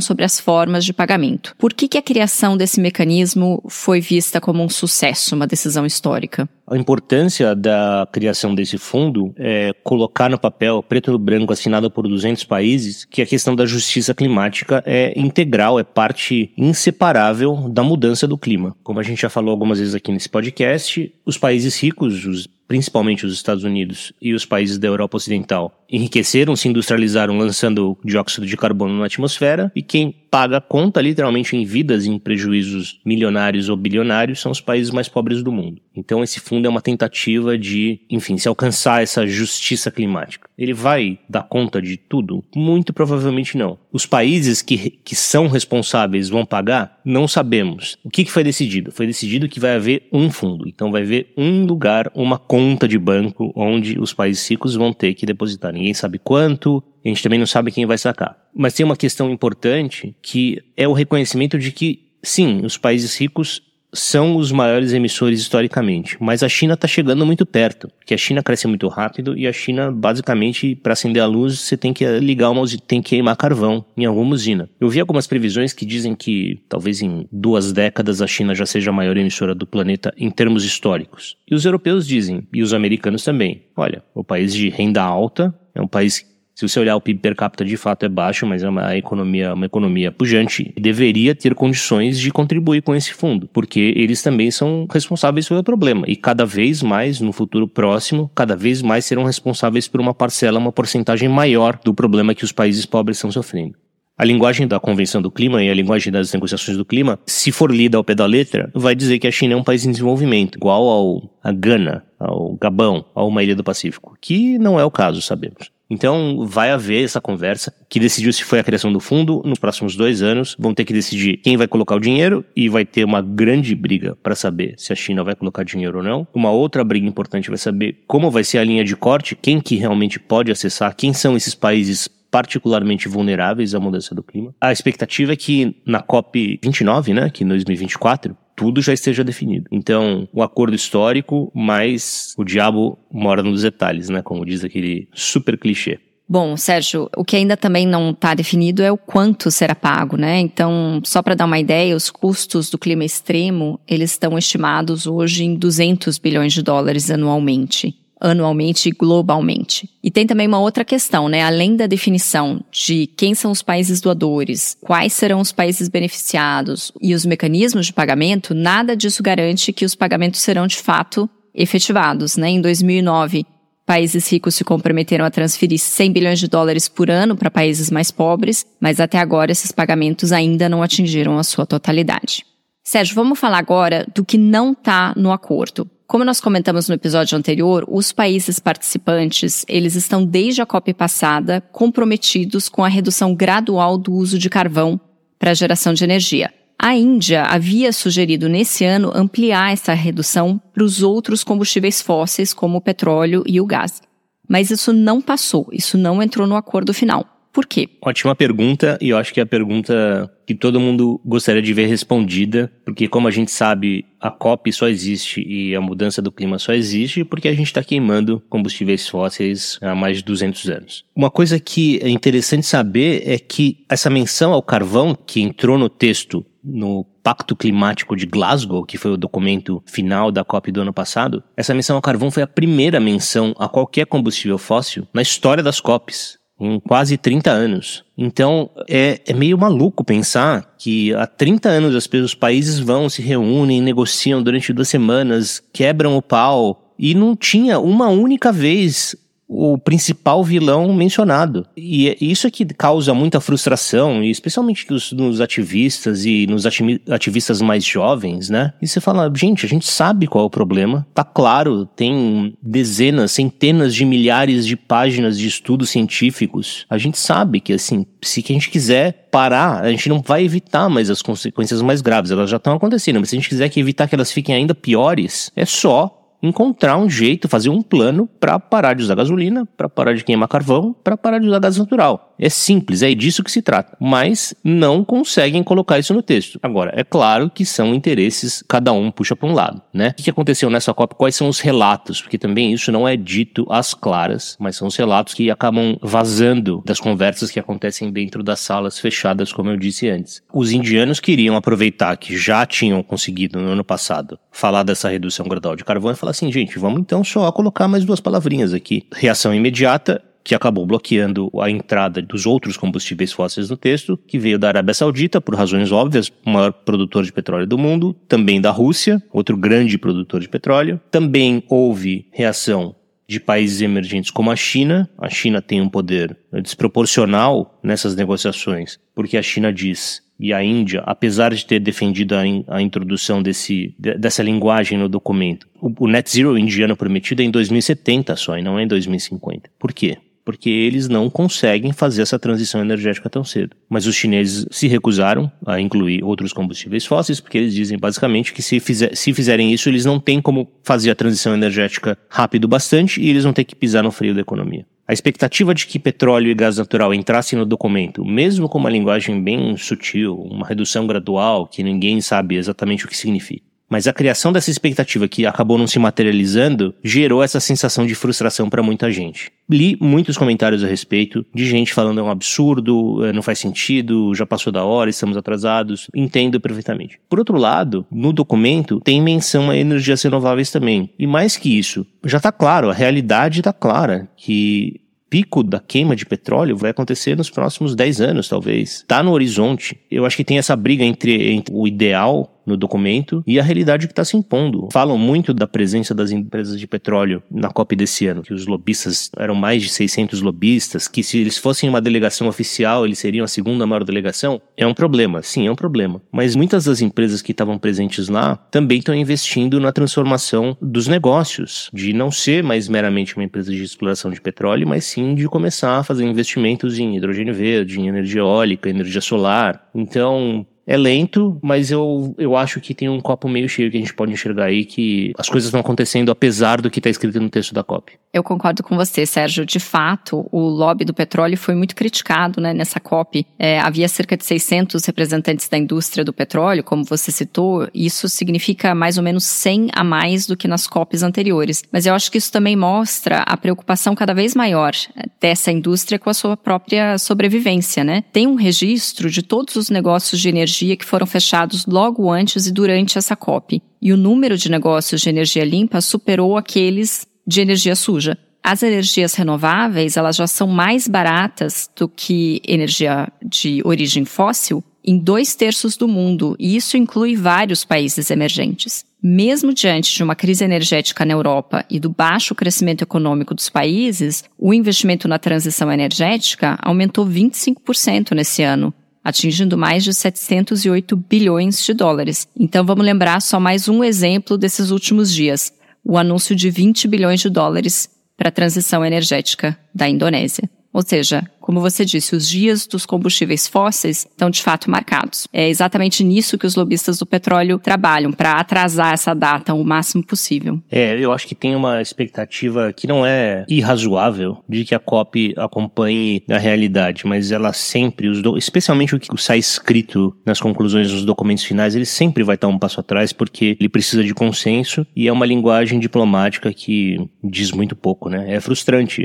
sobre 0.00 0.24
as 0.24 0.38
formas 0.38 0.84
de 0.84 0.92
pagamento. 0.92 1.54
Por 1.58 1.72
que, 1.72 1.88
que 1.88 1.98
a 1.98 2.02
criação 2.02 2.56
desse 2.56 2.80
mecanismo 2.80 3.62
foi 3.68 4.00
vista 4.00 4.40
como 4.40 4.62
um 4.62 4.68
sucesso, 4.68 5.34
uma 5.34 5.46
decisão 5.46 5.84
histórica? 5.84 6.48
A 6.66 6.76
importância 6.76 7.54
da 7.54 8.06
criação 8.12 8.54
desse 8.54 8.78
fundo 8.78 9.34
é 9.36 9.72
colocar 9.82 10.30
no 10.30 10.38
papel, 10.38 10.82
preto 10.82 11.10
no 11.10 11.18
branco, 11.18 11.52
assinado 11.52 11.90
por 11.90 12.06
200 12.06 12.44
países, 12.44 13.04
que 13.04 13.20
a 13.20 13.26
questão 13.26 13.56
da 13.56 13.66
justiça 13.66 14.14
climática 14.14 14.82
é 14.86 15.12
integral, 15.18 15.80
é 15.80 15.82
parte 15.82 16.52
inseparável 16.56 17.68
da 17.68 17.82
mudança 17.82 18.26
do 18.26 18.38
clima. 18.38 18.76
Como 18.84 19.00
a 19.00 19.02
gente 19.02 19.22
já 19.22 19.28
falou 19.28 19.50
algumas 19.50 19.80
vezes 19.80 19.96
aqui 19.96 20.12
nesse 20.12 20.28
podcast, 20.28 21.12
os 21.26 21.36
países 21.36 21.76
ricos, 21.82 22.24
os 22.24 22.48
principalmente 22.70 23.26
os 23.26 23.32
Estados 23.32 23.64
Unidos 23.64 24.12
e 24.22 24.32
os 24.32 24.46
países 24.46 24.78
da 24.78 24.86
Europa 24.86 25.16
Ocidental, 25.16 25.84
enriqueceram, 25.90 26.54
se 26.54 26.68
industrializaram 26.68 27.36
lançando 27.36 27.98
dióxido 28.04 28.46
de 28.46 28.56
carbono 28.56 28.96
na 28.96 29.06
atmosfera, 29.06 29.72
e 29.74 29.82
quem 29.82 30.14
paga 30.30 30.58
a 30.58 30.60
conta, 30.60 31.00
literalmente, 31.00 31.56
em 31.56 31.64
vidas 31.64 32.06
em 32.06 32.18
prejuízos 32.18 33.00
milionários 33.04 33.68
ou 33.68 33.76
bilionários, 33.76 34.40
são 34.40 34.52
os 34.52 34.60
países 34.60 34.92
mais 34.92 35.08
pobres 35.08 35.42
do 35.42 35.50
mundo. 35.50 35.82
Então, 35.94 36.22
esse 36.22 36.38
fundo 36.38 36.66
é 36.66 36.68
uma 36.68 36.80
tentativa 36.80 37.58
de, 37.58 38.00
enfim, 38.08 38.38
se 38.38 38.48
alcançar 38.48 39.02
essa 39.02 39.26
justiça 39.26 39.90
climática. 39.90 40.48
Ele 40.56 40.72
vai 40.72 41.18
dar 41.28 41.42
conta 41.42 41.82
de 41.82 41.96
tudo? 41.96 42.44
Muito 42.54 42.92
provavelmente 42.92 43.58
não. 43.58 43.78
Os 43.92 44.06
países 44.06 44.62
que, 44.62 44.90
que 45.04 45.16
são 45.16 45.48
responsáveis 45.48 46.28
vão 46.28 46.46
pagar? 46.46 47.00
Não 47.04 47.26
sabemos. 47.26 47.98
O 48.04 48.10
que, 48.10 48.24
que 48.24 48.30
foi 48.30 48.44
decidido? 48.44 48.92
Foi 48.92 49.06
decidido 49.06 49.48
que 49.48 49.58
vai 49.58 49.74
haver 49.74 50.08
um 50.12 50.30
fundo. 50.30 50.68
Então, 50.68 50.92
vai 50.92 51.02
haver 51.02 51.32
um 51.36 51.64
lugar, 51.64 52.10
uma 52.14 52.38
conta 52.38 52.86
de 52.86 52.98
banco, 52.98 53.52
onde 53.56 53.98
os 53.98 54.12
países 54.12 54.48
ricos 54.48 54.76
vão 54.76 54.92
ter 54.92 55.14
que 55.14 55.26
depositar. 55.26 55.72
Ninguém 55.72 55.94
sabe 55.94 56.18
quanto, 56.18 56.82
a 57.04 57.08
gente 57.08 57.22
também 57.22 57.38
não 57.38 57.46
sabe 57.46 57.70
quem 57.72 57.86
vai 57.86 57.98
sacar. 57.98 58.36
Mas 58.54 58.74
tem 58.74 58.84
uma 58.84 58.96
questão 58.96 59.30
importante 59.30 60.14
que 60.22 60.62
é 60.76 60.86
o 60.86 60.92
reconhecimento 60.92 61.58
de 61.58 61.72
que, 61.72 62.08
sim, 62.22 62.60
os 62.64 62.76
países 62.76 63.16
ricos 63.16 63.62
são 63.92 64.36
os 64.36 64.52
maiores 64.52 64.92
emissores 64.92 65.40
historicamente, 65.40 66.16
mas 66.20 66.42
a 66.42 66.48
China 66.48 66.74
está 66.74 66.86
chegando 66.86 67.26
muito 67.26 67.44
perto, 67.44 67.88
porque 67.98 68.14
a 68.14 68.18
China 68.18 68.42
cresce 68.42 68.66
muito 68.66 68.86
rápido 68.88 69.36
e 69.36 69.46
a 69.46 69.52
China, 69.52 69.90
basicamente, 69.90 70.76
para 70.76 70.92
acender 70.92 71.22
a 71.22 71.26
luz, 71.26 71.58
você 71.58 71.76
tem 71.76 71.92
que 71.92 72.06
ligar 72.18 72.50
uma 72.50 72.60
tem 72.86 73.02
que 73.02 73.10
queimar 73.10 73.36
carvão 73.36 73.84
em 73.96 74.04
alguma 74.04 74.34
usina. 74.34 74.68
Eu 74.80 74.88
vi 74.88 75.00
algumas 75.00 75.26
previsões 75.26 75.72
que 75.72 75.84
dizem 75.84 76.14
que 76.14 76.60
talvez 76.68 77.02
em 77.02 77.26
duas 77.32 77.72
décadas 77.72 78.22
a 78.22 78.26
China 78.26 78.54
já 78.54 78.66
seja 78.66 78.90
a 78.90 78.92
maior 78.92 79.16
emissora 79.16 79.54
do 79.54 79.66
planeta 79.66 80.12
em 80.16 80.30
termos 80.30 80.64
históricos. 80.64 81.36
E 81.50 81.54
os 81.54 81.64
europeus 81.64 82.06
dizem, 82.06 82.46
e 82.52 82.62
os 82.62 82.72
americanos 82.72 83.24
também, 83.24 83.62
olha, 83.76 84.02
o 84.14 84.22
país 84.22 84.54
de 84.54 84.68
renda 84.68 85.02
alta 85.02 85.54
é 85.74 85.80
um 85.80 85.88
país 85.88 86.24
se 86.60 86.68
você 86.68 86.78
olhar 86.78 86.94
o 86.94 87.00
PIB 87.00 87.20
per 87.20 87.34
capita, 87.34 87.64
de 87.64 87.74
fato 87.74 88.04
é 88.04 88.08
baixo, 88.08 88.44
mas 88.44 88.62
é 88.62 88.68
uma 88.68 88.94
economia, 88.94 89.54
uma 89.54 89.64
economia 89.64 90.12
pujante, 90.12 90.74
deveria 90.78 91.34
ter 91.34 91.54
condições 91.54 92.20
de 92.20 92.30
contribuir 92.30 92.82
com 92.82 92.94
esse 92.94 93.14
fundo, 93.14 93.48
porque 93.50 93.94
eles 93.96 94.22
também 94.22 94.50
são 94.50 94.86
responsáveis 94.92 95.48
pelo 95.48 95.64
problema. 95.64 96.04
E 96.06 96.14
cada 96.14 96.44
vez 96.44 96.82
mais, 96.82 97.18
no 97.18 97.32
futuro 97.32 97.66
próximo, 97.66 98.30
cada 98.34 98.54
vez 98.54 98.82
mais 98.82 99.06
serão 99.06 99.24
responsáveis 99.24 99.88
por 99.88 100.02
uma 100.02 100.12
parcela, 100.12 100.58
uma 100.58 100.70
porcentagem 100.70 101.30
maior 101.30 101.80
do 101.82 101.94
problema 101.94 102.34
que 102.34 102.44
os 102.44 102.52
países 102.52 102.84
pobres 102.84 103.16
estão 103.16 103.32
sofrendo. 103.32 103.74
A 104.18 104.24
linguagem 104.26 104.68
da 104.68 104.78
Convenção 104.78 105.22
do 105.22 105.30
Clima 105.30 105.64
e 105.64 105.70
a 105.70 105.74
linguagem 105.74 106.12
das 106.12 106.30
negociações 106.30 106.76
do 106.76 106.84
clima, 106.84 107.18
se 107.24 107.50
for 107.50 107.74
lida 107.74 107.96
ao 107.96 108.04
pé 108.04 108.14
da 108.14 108.26
letra, 108.26 108.70
vai 108.74 108.94
dizer 108.94 109.18
que 109.18 109.26
a 109.26 109.30
China 109.30 109.54
é 109.54 109.56
um 109.56 109.64
país 109.64 109.86
em 109.86 109.90
desenvolvimento, 109.92 110.56
igual 110.56 110.86
ao 110.86 111.30
a 111.42 111.50
Gana, 111.52 112.04
ao 112.18 112.54
Gabão, 112.60 113.02
a 113.14 113.24
uma 113.24 113.42
ilha 113.42 113.56
do 113.56 113.64
Pacífico, 113.64 114.14
que 114.20 114.58
não 114.58 114.78
é 114.78 114.84
o 114.84 114.90
caso, 114.90 115.22
sabemos. 115.22 115.70
Então, 115.90 116.46
vai 116.46 116.70
haver 116.70 117.04
essa 117.04 117.20
conversa 117.20 117.74
que 117.88 117.98
decidiu 117.98 118.32
se 118.32 118.44
foi 118.44 118.60
a 118.60 118.64
criação 118.64 118.92
do 118.92 119.00
fundo. 119.00 119.42
Nos 119.44 119.58
próximos 119.58 119.96
dois 119.96 120.22
anos, 120.22 120.56
vão 120.58 120.72
ter 120.72 120.84
que 120.84 120.92
decidir 120.92 121.38
quem 121.38 121.56
vai 121.56 121.66
colocar 121.66 121.96
o 121.96 122.00
dinheiro 122.00 122.44
e 122.54 122.68
vai 122.68 122.84
ter 122.84 123.04
uma 123.04 123.20
grande 123.20 123.74
briga 123.74 124.16
para 124.22 124.36
saber 124.36 124.74
se 124.78 124.92
a 124.92 124.96
China 124.96 125.24
vai 125.24 125.34
colocar 125.34 125.64
dinheiro 125.64 125.98
ou 125.98 126.04
não. 126.04 126.26
Uma 126.32 126.50
outra 126.50 126.84
briga 126.84 127.06
importante 127.06 127.48
vai 127.48 127.58
saber 127.58 128.04
como 128.06 128.30
vai 128.30 128.44
ser 128.44 128.58
a 128.58 128.64
linha 128.64 128.84
de 128.84 128.94
corte, 128.94 129.34
quem 129.34 129.60
que 129.60 129.74
realmente 129.74 130.20
pode 130.20 130.52
acessar, 130.52 130.94
quem 130.94 131.12
são 131.12 131.36
esses 131.36 131.54
países 131.54 132.08
particularmente 132.30 133.08
vulneráveis 133.08 133.74
à 133.74 133.80
mudança 133.80 134.14
do 134.14 134.22
clima. 134.22 134.54
A 134.60 134.70
expectativa 134.70 135.32
é 135.32 135.36
que 135.36 135.74
na 135.84 136.00
COP 136.00 136.60
29, 136.62 137.12
né, 137.12 137.28
que 137.28 137.42
em 137.42 137.48
2024, 137.48 138.36
tudo 138.60 138.82
já 138.82 138.92
esteja 138.92 139.24
definido. 139.24 139.64
Então, 139.72 140.28
o 140.34 140.42
acordo 140.42 140.76
histórico, 140.76 141.50
mas 141.54 142.34
o 142.36 142.44
diabo 142.44 142.98
mora 143.10 143.42
nos 143.42 143.62
detalhes, 143.62 144.10
né? 144.10 144.20
Como 144.20 144.44
diz 144.44 144.62
aquele 144.62 145.08
super 145.14 145.56
clichê. 145.56 145.98
Bom, 146.28 146.58
Sérgio, 146.58 147.08
o 147.16 147.24
que 147.24 147.36
ainda 147.36 147.56
também 147.56 147.86
não 147.86 148.10
está 148.10 148.34
definido 148.34 148.82
é 148.82 148.92
o 148.92 148.98
quanto 148.98 149.50
será 149.50 149.74
pago, 149.74 150.18
né? 150.18 150.38
Então, 150.40 151.00
só 151.06 151.22
para 151.22 151.34
dar 151.34 151.46
uma 151.46 151.58
ideia, 151.58 151.96
os 151.96 152.10
custos 152.10 152.68
do 152.68 152.76
clima 152.76 153.02
extremo, 153.02 153.80
eles 153.88 154.10
estão 154.10 154.36
estimados 154.36 155.06
hoje 155.06 155.42
em 155.42 155.54
200 155.54 156.18
bilhões 156.18 156.52
de 156.52 156.62
dólares 156.62 157.10
anualmente 157.10 157.99
anualmente 158.20 158.88
e 158.88 158.92
globalmente. 158.92 159.88
E 160.02 160.10
tem 160.10 160.26
também 160.26 160.46
uma 160.46 160.60
outra 160.60 160.84
questão, 160.84 161.28
né? 161.28 161.42
Além 161.42 161.76
da 161.76 161.86
definição 161.86 162.62
de 162.70 163.06
quem 163.06 163.34
são 163.34 163.50
os 163.50 163.62
países 163.62 164.00
doadores, 164.00 164.76
quais 164.80 165.12
serão 165.12 165.40
os 165.40 165.52
países 165.52 165.88
beneficiados 165.88 166.92
e 167.00 167.14
os 167.14 167.24
mecanismos 167.24 167.86
de 167.86 167.92
pagamento, 167.92 168.54
nada 168.54 168.96
disso 168.96 169.22
garante 169.22 169.72
que 169.72 169.84
os 169.84 169.94
pagamentos 169.94 170.40
serão 170.40 170.66
de 170.66 170.76
fato 170.76 171.28
efetivados, 171.54 172.36
né? 172.36 172.50
Em 172.50 172.60
2009, 172.60 173.46
Países 173.90 174.30
ricos 174.30 174.54
se 174.54 174.62
comprometeram 174.62 175.24
a 175.24 175.30
transferir 175.32 175.80
100 175.80 176.12
bilhões 176.12 176.38
de 176.38 176.46
dólares 176.46 176.88
por 176.88 177.10
ano 177.10 177.36
para 177.36 177.50
países 177.50 177.90
mais 177.90 178.12
pobres, 178.12 178.64
mas 178.80 179.00
até 179.00 179.18
agora 179.18 179.50
esses 179.50 179.72
pagamentos 179.72 180.30
ainda 180.30 180.68
não 180.68 180.80
atingiram 180.80 181.36
a 181.36 181.42
sua 181.42 181.66
totalidade. 181.66 182.46
Sérgio, 182.84 183.16
vamos 183.16 183.36
falar 183.36 183.58
agora 183.58 184.06
do 184.14 184.24
que 184.24 184.38
não 184.38 184.70
está 184.70 185.12
no 185.16 185.32
acordo. 185.32 185.90
Como 186.10 186.24
nós 186.24 186.40
comentamos 186.40 186.88
no 186.88 186.96
episódio 186.96 187.38
anterior, 187.38 187.84
os 187.88 188.10
países 188.10 188.58
participantes, 188.58 189.64
eles 189.68 189.94
estão 189.94 190.26
desde 190.26 190.60
a 190.60 190.66
COP 190.66 190.92
passada 190.92 191.60
comprometidos 191.70 192.68
com 192.68 192.84
a 192.84 192.88
redução 192.88 193.32
gradual 193.32 193.96
do 193.96 194.12
uso 194.12 194.36
de 194.36 194.50
carvão 194.50 195.00
para 195.38 195.52
a 195.52 195.54
geração 195.54 195.94
de 195.94 196.02
energia. 196.02 196.52
A 196.76 196.96
Índia 196.96 197.44
havia 197.44 197.92
sugerido 197.92 198.48
nesse 198.48 198.84
ano 198.84 199.12
ampliar 199.14 199.72
essa 199.72 199.94
redução 199.94 200.60
para 200.74 200.82
os 200.82 201.00
outros 201.00 201.44
combustíveis 201.44 202.02
fósseis, 202.02 202.52
como 202.52 202.78
o 202.78 202.82
petróleo 202.82 203.44
e 203.46 203.60
o 203.60 203.64
gás. 203.64 204.02
Mas 204.48 204.72
isso 204.72 204.92
não 204.92 205.20
passou, 205.20 205.68
isso 205.70 205.96
não 205.96 206.20
entrou 206.20 206.44
no 206.44 206.56
acordo 206.56 206.92
final. 206.92 207.24
Por 207.52 207.66
quê? 207.66 207.88
Ótima 208.00 208.34
pergunta, 208.34 208.96
e 209.00 209.08
eu 209.08 209.18
acho 209.18 209.34
que 209.34 209.40
é 209.40 209.42
a 209.42 209.46
pergunta 209.46 210.30
que 210.46 210.54
todo 210.54 210.80
mundo 210.80 211.20
gostaria 211.24 211.62
de 211.62 211.74
ver 211.74 211.86
respondida, 211.86 212.72
porque 212.84 213.08
como 213.08 213.26
a 213.26 213.30
gente 213.30 213.50
sabe, 213.50 214.04
a 214.20 214.30
COP 214.30 214.72
só 214.72 214.88
existe 214.88 215.42
e 215.46 215.74
a 215.74 215.80
mudança 215.80 216.22
do 216.22 216.30
clima 216.30 216.58
só 216.58 216.72
existe 216.72 217.24
porque 217.24 217.48
a 217.48 217.54
gente 217.54 217.66
está 217.66 217.82
queimando 217.82 218.42
combustíveis 218.48 219.08
fósseis 219.08 219.78
há 219.80 219.94
mais 219.94 220.18
de 220.18 220.24
200 220.24 220.68
anos. 220.68 221.04
Uma 221.14 221.30
coisa 221.30 221.58
que 221.58 221.98
é 222.02 222.08
interessante 222.08 222.66
saber 222.66 223.22
é 223.26 223.38
que 223.38 223.84
essa 223.88 224.10
menção 224.10 224.52
ao 224.52 224.62
carvão 224.62 225.14
que 225.14 225.40
entrou 225.40 225.78
no 225.78 225.88
texto 225.88 226.44
no 226.62 227.04
Pacto 227.22 227.56
Climático 227.56 228.14
de 228.14 228.26
Glasgow, 228.26 228.84
que 228.84 228.98
foi 228.98 229.12
o 229.12 229.16
documento 229.16 229.82
final 229.86 230.30
da 230.30 230.44
COP 230.44 230.70
do 230.70 230.82
ano 230.82 230.92
passado, 230.92 231.42
essa 231.56 231.74
menção 231.74 231.96
ao 231.96 232.02
carvão 232.02 232.30
foi 232.30 232.42
a 232.42 232.46
primeira 232.46 233.00
menção 233.00 233.54
a 233.58 233.68
qualquer 233.68 234.06
combustível 234.06 234.58
fóssil 234.58 235.06
na 235.12 235.22
história 235.22 235.62
das 235.62 235.80
COPs 235.80 236.39
em 236.60 236.78
quase 236.78 237.16
30 237.16 237.50
anos. 237.50 238.04
Então, 238.16 238.70
é, 238.88 239.20
é, 239.26 239.32
meio 239.32 239.56
maluco 239.56 240.04
pensar 240.04 240.74
que 240.78 241.14
há 241.14 241.26
30 241.26 241.68
anos 241.68 241.94
as, 241.96 242.06
os 242.06 242.34
países 242.34 242.78
vão, 242.78 243.08
se 243.08 243.22
reúnem, 243.22 243.80
negociam 243.80 244.42
durante 244.42 244.72
duas 244.72 244.88
semanas, 244.88 245.62
quebram 245.72 246.16
o 246.16 246.22
pau, 246.22 246.94
e 246.98 247.14
não 247.14 247.34
tinha 247.34 247.80
uma 247.80 248.08
única 248.08 248.52
vez 248.52 249.16
o 249.52 249.76
principal 249.76 250.44
vilão 250.44 250.94
mencionado. 250.94 251.66
E 251.76 252.16
isso 252.20 252.46
é 252.46 252.50
que 252.50 252.64
causa 252.66 253.12
muita 253.12 253.40
frustração, 253.40 254.22
e 254.22 254.30
especialmente 254.30 254.88
nos, 254.88 255.10
nos 255.10 255.40
ativistas 255.40 256.24
e 256.24 256.46
nos 256.46 256.64
ativistas 257.10 257.60
mais 257.60 257.84
jovens, 257.84 258.48
né? 258.48 258.72
E 258.80 258.86
você 258.86 259.00
fala, 259.00 259.30
gente, 259.34 259.66
a 259.66 259.68
gente 259.68 259.88
sabe 259.88 260.28
qual 260.28 260.44
é 260.44 260.46
o 260.46 260.50
problema, 260.50 261.04
tá 261.12 261.24
claro, 261.24 261.84
tem 261.84 262.54
dezenas, 262.62 263.32
centenas 263.32 263.92
de 263.92 264.04
milhares 264.04 264.64
de 264.64 264.76
páginas 264.76 265.36
de 265.36 265.48
estudos 265.48 265.90
científicos. 265.90 266.86
A 266.88 266.96
gente 266.96 267.18
sabe 267.18 267.58
que, 267.60 267.72
assim, 267.72 268.06
se 268.22 268.44
a 268.48 268.52
gente 268.52 268.70
quiser 268.70 269.28
parar, 269.32 269.82
a 269.82 269.90
gente 269.90 270.08
não 270.08 270.22
vai 270.22 270.44
evitar 270.44 270.88
mais 270.88 271.10
as 271.10 271.22
consequências 271.22 271.82
mais 271.82 272.00
graves, 272.00 272.30
elas 272.30 272.50
já 272.50 272.56
estão 272.56 272.74
acontecendo, 272.74 273.18
mas 273.18 273.30
se 273.30 273.36
a 273.36 273.38
gente 273.40 273.48
quiser 273.48 273.68
que 273.68 273.80
evitar 273.80 274.06
que 274.06 274.14
elas 274.14 274.30
fiquem 274.30 274.54
ainda 274.54 274.74
piores, 274.76 275.50
é 275.56 275.64
só 275.64 276.19
encontrar 276.42 276.96
um 276.96 277.08
jeito, 277.08 277.48
fazer 277.48 277.68
um 277.68 277.82
plano 277.82 278.26
para 278.26 278.58
parar 278.58 278.94
de 278.94 279.02
usar 279.02 279.14
gasolina, 279.14 279.66
para 279.76 279.88
parar 279.88 280.14
de 280.14 280.24
queimar 280.24 280.48
carvão, 280.48 280.94
para 281.04 281.16
parar 281.16 281.38
de 281.38 281.46
usar 281.46 281.58
gás 281.58 281.76
natural. 281.76 282.29
É 282.40 282.48
simples, 282.48 283.02
é 283.02 283.14
disso 283.14 283.44
que 283.44 283.52
se 283.52 283.60
trata. 283.60 283.96
Mas 284.00 284.54
não 284.64 285.04
conseguem 285.04 285.62
colocar 285.62 285.98
isso 285.98 286.14
no 286.14 286.22
texto. 286.22 286.58
Agora, 286.62 286.92
é 286.96 287.04
claro 287.04 287.50
que 287.50 287.66
são 287.66 287.94
interesses, 287.94 288.64
cada 288.66 288.92
um 288.92 289.10
puxa 289.10 289.36
para 289.36 289.48
um 289.48 289.52
lado, 289.52 289.82
né? 289.92 290.14
O 290.18 290.22
que 290.22 290.30
aconteceu 290.30 290.70
nessa 290.70 290.94
COP? 290.94 291.14
Quais 291.16 291.36
são 291.36 291.48
os 291.48 291.60
relatos? 291.60 292.22
Porque 292.22 292.38
também 292.38 292.72
isso 292.72 292.90
não 292.90 293.06
é 293.06 293.14
dito 293.14 293.66
às 293.68 293.92
claras, 293.92 294.56
mas 294.58 294.76
são 294.76 294.88
os 294.88 294.96
relatos 294.96 295.34
que 295.34 295.50
acabam 295.50 295.98
vazando 296.00 296.82
das 296.86 296.98
conversas 296.98 297.50
que 297.50 297.60
acontecem 297.60 298.10
dentro 298.10 298.42
das 298.42 298.60
salas 298.60 298.98
fechadas, 298.98 299.52
como 299.52 299.70
eu 299.70 299.76
disse 299.76 300.08
antes. 300.08 300.42
Os 300.52 300.72
indianos 300.72 301.20
queriam 301.20 301.56
aproveitar 301.56 302.16
que 302.16 302.38
já 302.38 302.64
tinham 302.64 303.02
conseguido 303.02 303.60
no 303.60 303.72
ano 303.72 303.84
passado 303.84 304.38
falar 304.50 304.82
dessa 304.82 305.08
redução 305.08 305.46
gradual 305.46 305.76
de 305.76 305.84
carvão 305.84 306.10
e 306.10 306.16
falar 306.16 306.30
assim, 306.30 306.50
gente, 306.50 306.78
vamos 306.78 307.00
então 307.00 307.22
só 307.22 307.50
colocar 307.52 307.86
mais 307.86 308.04
duas 308.04 308.20
palavrinhas 308.20 308.74
aqui. 308.74 309.06
Reação 309.12 309.54
imediata 309.54 310.22
que 310.42 310.54
acabou 310.54 310.86
bloqueando 310.86 311.50
a 311.60 311.70
entrada 311.70 312.22
dos 312.22 312.46
outros 312.46 312.76
combustíveis 312.76 313.32
fósseis 313.32 313.70
no 313.70 313.76
texto, 313.76 314.18
que 314.26 314.38
veio 314.38 314.58
da 314.58 314.68
Arábia 314.68 314.94
Saudita, 314.94 315.40
por 315.40 315.54
razões 315.54 315.92
óbvias, 315.92 316.30
o 316.44 316.50
maior 316.50 316.72
produtor 316.72 317.24
de 317.24 317.32
petróleo 317.32 317.66
do 317.66 317.78
mundo, 317.78 318.16
também 318.28 318.60
da 318.60 318.70
Rússia, 318.70 319.22
outro 319.32 319.56
grande 319.56 319.98
produtor 319.98 320.40
de 320.40 320.48
petróleo. 320.48 321.00
Também 321.10 321.62
houve 321.68 322.26
reação 322.32 322.94
de 323.28 323.38
países 323.38 323.80
emergentes 323.80 324.30
como 324.30 324.50
a 324.50 324.56
China. 324.56 325.08
A 325.16 325.28
China 325.28 325.62
tem 325.62 325.80
um 325.80 325.88
poder 325.88 326.36
desproporcional 326.62 327.78
nessas 327.82 328.16
negociações, 328.16 328.98
porque 329.14 329.36
a 329.36 329.42
China 329.42 329.72
diz 329.72 330.22
e 330.40 330.54
a 330.54 330.64
Índia, 330.64 331.02
apesar 331.04 331.54
de 331.54 331.66
ter 331.66 331.78
defendido 331.78 332.34
a, 332.34 332.46
in, 332.46 332.64
a 332.66 332.80
introdução 332.80 333.42
desse, 333.42 333.94
dessa 333.98 334.42
linguagem 334.42 334.96
no 334.96 335.06
documento, 335.06 335.68
o, 335.80 336.06
o 336.06 336.08
net 336.08 336.30
zero 336.30 336.56
indiano 336.56 336.96
prometido 336.96 337.42
é 337.42 337.44
em 337.44 337.50
2070 337.50 338.34
só 338.36 338.56
e 338.56 338.62
não 338.62 338.78
é 338.78 338.84
em 338.84 338.86
2050. 338.86 339.70
Por 339.78 339.92
quê? 339.92 340.16
Porque 340.44 340.70
eles 340.70 341.08
não 341.08 341.28
conseguem 341.28 341.92
fazer 341.92 342.22
essa 342.22 342.38
transição 342.38 342.80
energética 342.80 343.28
tão 343.28 343.44
cedo. 343.44 343.76
Mas 343.88 344.06
os 344.06 344.14
chineses 344.14 344.66
se 344.70 344.88
recusaram 344.88 345.50
a 345.66 345.80
incluir 345.80 346.22
outros 346.24 346.52
combustíveis 346.52 347.06
fósseis, 347.06 347.40
porque 347.40 347.58
eles 347.58 347.74
dizem 347.74 347.98
basicamente 347.98 348.52
que 348.52 348.62
se, 348.62 348.80
fizer, 348.80 349.14
se 349.14 349.32
fizerem 349.32 349.72
isso, 349.72 349.88
eles 349.88 350.04
não 350.04 350.18
têm 350.18 350.40
como 350.40 350.70
fazer 350.82 351.10
a 351.10 351.14
transição 351.14 351.54
energética 351.54 352.16
rápido 352.28 352.66
bastante 352.66 353.20
e 353.20 353.28
eles 353.28 353.44
vão 353.44 353.52
ter 353.52 353.64
que 353.64 353.74
pisar 353.74 354.02
no 354.02 354.10
freio 354.10 354.34
da 354.34 354.40
economia. 354.40 354.86
A 355.10 355.12
expectativa 355.12 355.74
de 355.74 355.88
que 355.88 355.98
petróleo 355.98 356.50
e 356.50 356.54
gás 356.54 356.78
natural 356.78 357.12
entrassem 357.12 357.58
no 357.58 357.66
documento, 357.66 358.24
mesmo 358.24 358.68
com 358.68 358.78
uma 358.78 358.88
linguagem 358.88 359.42
bem 359.42 359.76
sutil, 359.76 360.36
uma 360.36 360.64
redução 360.64 361.04
gradual 361.04 361.66
que 361.66 361.82
ninguém 361.82 362.20
sabe 362.20 362.54
exatamente 362.54 363.04
o 363.04 363.08
que 363.08 363.16
significa, 363.16 363.64
mas 363.90 364.06
a 364.06 364.12
criação 364.12 364.52
dessa 364.52 364.70
expectativa 364.70 365.26
que 365.26 365.44
acabou 365.44 365.76
não 365.76 365.86
se 365.86 365.98
materializando 365.98 366.94
gerou 367.02 367.42
essa 367.42 367.58
sensação 367.58 368.06
de 368.06 368.14
frustração 368.14 368.70
para 368.70 368.82
muita 368.82 369.10
gente. 369.10 369.50
Li 369.68 369.98
muitos 370.00 370.38
comentários 370.38 370.84
a 370.84 370.86
respeito 370.86 371.44
de 371.52 371.66
gente 371.66 371.92
falando 371.92 372.20
é 372.20 372.22
um 372.22 372.30
absurdo, 372.30 373.24
é, 373.24 373.32
não 373.32 373.42
faz 373.42 373.58
sentido, 373.58 374.32
já 374.34 374.46
passou 374.46 374.72
da 374.72 374.84
hora, 374.84 375.10
estamos 375.10 375.36
atrasados. 375.36 376.08
Entendo 376.14 376.60
perfeitamente. 376.60 377.18
Por 377.28 377.40
outro 377.40 377.56
lado, 377.56 378.06
no 378.10 378.32
documento 378.32 379.00
tem 379.00 379.20
menção 379.20 379.70
a 379.70 379.76
energias 379.76 380.22
renováveis 380.22 380.70
também. 380.70 381.10
E 381.18 381.26
mais 381.26 381.56
que 381.56 381.76
isso, 381.76 382.06
já 382.24 382.36
está 382.36 382.52
claro, 382.52 382.90
a 382.90 382.94
realidade 382.94 383.60
está 383.60 383.72
clara 383.72 384.28
que 384.36 385.00
pico 385.30 385.62
da 385.62 385.78
queima 385.78 386.16
de 386.16 386.26
petróleo 386.26 386.76
vai 386.76 386.90
acontecer 386.90 387.36
nos 387.36 387.48
próximos 387.48 387.94
10 387.94 388.20
anos, 388.20 388.48
talvez. 388.48 388.96
Está 388.96 389.22
no 389.22 389.30
horizonte. 389.30 389.98
Eu 390.10 390.26
acho 390.26 390.36
que 390.36 390.44
tem 390.44 390.58
essa 390.58 390.74
briga 390.74 391.04
entre, 391.04 391.52
entre 391.52 391.72
o 391.72 391.86
ideal 391.86 392.59
no 392.66 392.76
documento 392.76 393.42
e 393.46 393.58
a 393.58 393.62
realidade 393.62 394.06
que 394.06 394.12
está 394.12 394.24
se 394.24 394.36
impondo. 394.36 394.88
Falam 394.92 395.18
muito 395.18 395.52
da 395.52 395.66
presença 395.66 396.14
das 396.14 396.30
empresas 396.30 396.78
de 396.78 396.86
petróleo 396.86 397.42
na 397.50 397.70
COP 397.70 397.96
desse 397.96 398.26
ano, 398.26 398.42
que 398.42 398.52
os 398.52 398.66
lobistas 398.66 399.30
eram 399.36 399.54
mais 399.54 399.82
de 399.82 399.88
600 399.88 400.40
lobistas, 400.40 401.08
que 401.08 401.22
se 401.22 401.38
eles 401.38 401.58
fossem 401.58 401.88
uma 401.88 402.00
delegação 402.00 402.48
oficial, 402.48 403.04
eles 403.04 403.18
seriam 403.18 403.44
a 403.44 403.48
segunda 403.48 403.86
maior 403.86 404.04
delegação. 404.04 404.60
É 404.76 404.86
um 404.86 404.94
problema, 404.94 405.42
sim, 405.42 405.66
é 405.66 405.70
um 405.70 405.76
problema. 405.76 406.20
Mas 406.32 406.54
muitas 406.54 406.84
das 406.84 407.00
empresas 407.00 407.42
que 407.42 407.52
estavam 407.52 407.78
presentes 407.78 408.28
lá 408.28 408.56
também 408.70 408.98
estão 408.98 409.14
investindo 409.14 409.80
na 409.80 409.92
transformação 409.92 410.76
dos 410.80 411.06
negócios, 411.06 411.90
de 411.92 412.12
não 412.12 412.30
ser 412.30 412.62
mais 412.62 412.88
meramente 412.88 413.36
uma 413.36 413.44
empresa 413.44 413.70
de 413.70 413.82
exploração 413.82 414.30
de 414.30 414.40
petróleo, 414.40 414.86
mas 414.86 415.04
sim 415.04 415.34
de 415.34 415.46
começar 415.46 415.98
a 415.98 416.04
fazer 416.04 416.24
investimentos 416.24 416.98
em 416.98 417.16
hidrogênio 417.16 417.54
verde, 417.54 418.00
em 418.00 418.08
energia 418.08 418.40
eólica, 418.40 418.88
energia 418.88 419.20
solar. 419.20 419.88
Então, 419.94 420.66
É 420.90 420.96
lento, 420.96 421.56
mas 421.62 421.92
eu, 421.92 422.34
eu 422.36 422.56
acho 422.56 422.80
que 422.80 422.92
tem 422.92 423.08
um 423.08 423.20
copo 423.20 423.48
meio 423.48 423.68
cheio 423.68 423.92
que 423.92 423.96
a 423.96 424.00
gente 424.00 424.12
pode 424.12 424.32
enxergar 424.32 424.64
aí 424.64 424.84
que 424.84 425.32
as 425.38 425.48
coisas 425.48 425.68
estão 425.68 425.78
acontecendo 425.78 426.32
apesar 426.32 426.80
do 426.80 426.90
que 426.90 426.98
está 426.98 427.08
escrito 427.08 427.40
no 427.40 427.48
texto 427.48 427.72
da 427.72 427.84
COP. 427.84 428.14
Eu 428.32 428.42
concordo 428.42 428.82
com 428.82 428.96
você, 428.96 429.24
Sérgio. 429.24 429.64
De 429.64 429.78
fato, 429.78 430.48
o 430.50 430.60
lobby 430.60 431.04
do 431.04 431.14
petróleo 431.14 431.56
foi 431.56 431.76
muito 431.76 431.94
criticado 431.94 432.60
né, 432.60 432.72
nessa 432.72 432.98
COP. 432.98 433.46
É, 433.56 433.78
havia 433.78 434.08
cerca 434.08 434.36
de 434.36 434.44
600 434.44 435.04
representantes 435.04 435.68
da 435.68 435.78
indústria 435.78 436.24
do 436.24 436.32
petróleo, 436.32 436.82
como 436.82 437.04
você 437.04 437.30
citou. 437.30 437.88
Isso 437.94 438.28
significa 438.28 438.92
mais 438.92 439.16
ou 439.16 439.22
menos 439.22 439.44
100 439.44 439.90
a 439.92 440.02
mais 440.02 440.44
do 440.46 440.56
que 440.56 440.66
nas 440.66 440.88
COPs 440.88 441.22
anteriores. 441.22 441.84
Mas 441.92 442.06
eu 442.06 442.14
acho 442.14 442.30
que 442.30 442.38
isso 442.38 442.50
também 442.50 442.74
mostra 442.74 443.42
a 443.42 443.56
preocupação 443.56 444.16
cada 444.16 444.34
vez 444.34 444.56
maior 444.56 444.92
é, 445.16 445.28
dessa 445.40 445.70
indústria 445.70 446.18
com 446.18 446.30
a 446.30 446.34
sua 446.34 446.56
própria 446.56 447.16
sobrevivência. 447.16 448.02
Né? 448.02 448.24
Tem 448.32 448.46
um 448.46 448.56
registro 448.56 449.30
de 449.30 449.42
todos 449.42 449.76
os 449.76 449.88
negócios 449.88 450.40
de 450.40 450.48
energia 450.48 450.79
que 450.96 451.04
foram 451.04 451.26
fechados 451.26 451.86
logo 451.86 452.30
antes 452.30 452.66
e 452.66 452.72
durante 452.72 453.18
essa 453.18 453.36
COP. 453.36 453.82
E 454.00 454.12
o 454.12 454.16
número 454.16 454.56
de 454.56 454.70
negócios 454.70 455.20
de 455.20 455.28
energia 455.28 455.64
limpa 455.64 456.00
superou 456.00 456.56
aqueles 456.56 457.26
de 457.46 457.60
energia 457.60 457.96
suja. 457.96 458.38
As 458.62 458.82
energias 458.82 459.34
renováveis, 459.34 460.16
elas 460.16 460.36
já 460.36 460.46
são 460.46 460.66
mais 460.66 461.08
baratas 461.08 461.88
do 461.96 462.08
que 462.08 462.60
energia 462.66 463.28
de 463.42 463.80
origem 463.84 464.24
fóssil 464.24 464.84
em 465.04 465.18
dois 465.18 465.54
terços 465.54 465.96
do 465.96 466.06
mundo, 466.06 466.54
e 466.58 466.76
isso 466.76 466.96
inclui 466.96 467.34
vários 467.34 467.84
países 467.84 468.30
emergentes. 468.30 469.04
Mesmo 469.22 469.72
diante 469.72 470.14
de 470.14 470.22
uma 470.22 470.34
crise 470.34 470.64
energética 470.64 471.24
na 471.24 471.32
Europa 471.32 471.84
e 471.90 471.98
do 471.98 472.10
baixo 472.10 472.54
crescimento 472.54 473.02
econômico 473.02 473.54
dos 473.54 473.68
países, 473.68 474.44
o 474.58 474.72
investimento 474.72 475.28
na 475.28 475.38
transição 475.38 475.90
energética 475.92 476.78
aumentou 476.82 477.26
25% 477.26 478.34
nesse 478.34 478.62
ano, 478.62 478.94
atingindo 479.22 479.76
mais 479.76 480.04
de 480.04 480.14
708 480.14 481.16
bilhões 481.16 481.84
de 481.84 481.92
dólares. 481.92 482.48
Então 482.58 482.84
vamos 482.84 483.04
lembrar 483.04 483.40
só 483.40 483.60
mais 483.60 483.88
um 483.88 484.02
exemplo 484.02 484.56
desses 484.56 484.90
últimos 484.90 485.32
dias 485.32 485.72
o 486.04 486.16
anúncio 486.16 486.56
de 486.56 486.70
20 486.70 487.06
bilhões 487.08 487.40
de 487.40 487.50
dólares 487.50 488.08
para 488.36 488.48
a 488.48 488.52
transição 488.52 489.04
energética 489.04 489.78
da 489.94 490.08
Indonésia. 490.08 490.68
Ou 490.92 491.02
seja, 491.02 491.48
como 491.70 491.80
você 491.80 492.04
disse, 492.04 492.34
os 492.34 492.48
dias 492.48 492.84
dos 492.84 493.06
combustíveis 493.06 493.68
fósseis 493.68 494.26
estão 494.28 494.50
de 494.50 494.60
fato 494.60 494.90
marcados. 494.90 495.46
É 495.52 495.68
exatamente 495.68 496.24
nisso 496.24 496.58
que 496.58 496.66
os 496.66 496.74
lobistas 496.74 497.16
do 497.16 497.24
petróleo 497.24 497.78
trabalham, 497.78 498.32
para 498.32 498.54
atrasar 498.54 499.12
essa 499.12 499.32
data 499.34 499.72
o 499.72 499.84
máximo 499.84 500.26
possível. 500.26 500.80
É, 500.90 501.16
eu 501.16 501.30
acho 501.30 501.46
que 501.46 501.54
tem 501.54 501.76
uma 501.76 502.02
expectativa 502.02 502.92
que 502.92 503.06
não 503.06 503.24
é 503.24 503.64
irrazoável 503.68 504.58
de 504.68 504.84
que 504.84 504.96
a 504.96 504.98
COP 504.98 505.54
acompanhe 505.56 506.42
a 506.50 506.58
realidade, 506.58 507.24
mas 507.24 507.52
ela 507.52 507.72
sempre, 507.72 508.26
os 508.26 508.42
do, 508.42 508.58
especialmente 508.58 509.14
o 509.14 509.20
que 509.20 509.28
sai 509.40 509.58
escrito 509.58 510.36
nas 510.44 510.60
conclusões 510.60 511.08
dos 511.12 511.24
documentos 511.24 511.62
finais, 511.62 511.94
ele 511.94 512.04
sempre 512.04 512.42
vai 512.42 512.56
estar 512.56 512.66
um 512.66 512.80
passo 512.80 512.98
atrás 512.98 513.32
porque 513.32 513.76
ele 513.78 513.88
precisa 513.88 514.24
de 514.24 514.34
consenso 514.34 515.06
e 515.14 515.28
é 515.28 515.32
uma 515.32 515.46
linguagem 515.46 516.00
diplomática 516.00 516.72
que 516.72 517.16
diz 517.44 517.70
muito 517.70 517.94
pouco, 517.94 518.28
né? 518.28 518.56
É 518.56 518.58
frustrante, 518.58 519.22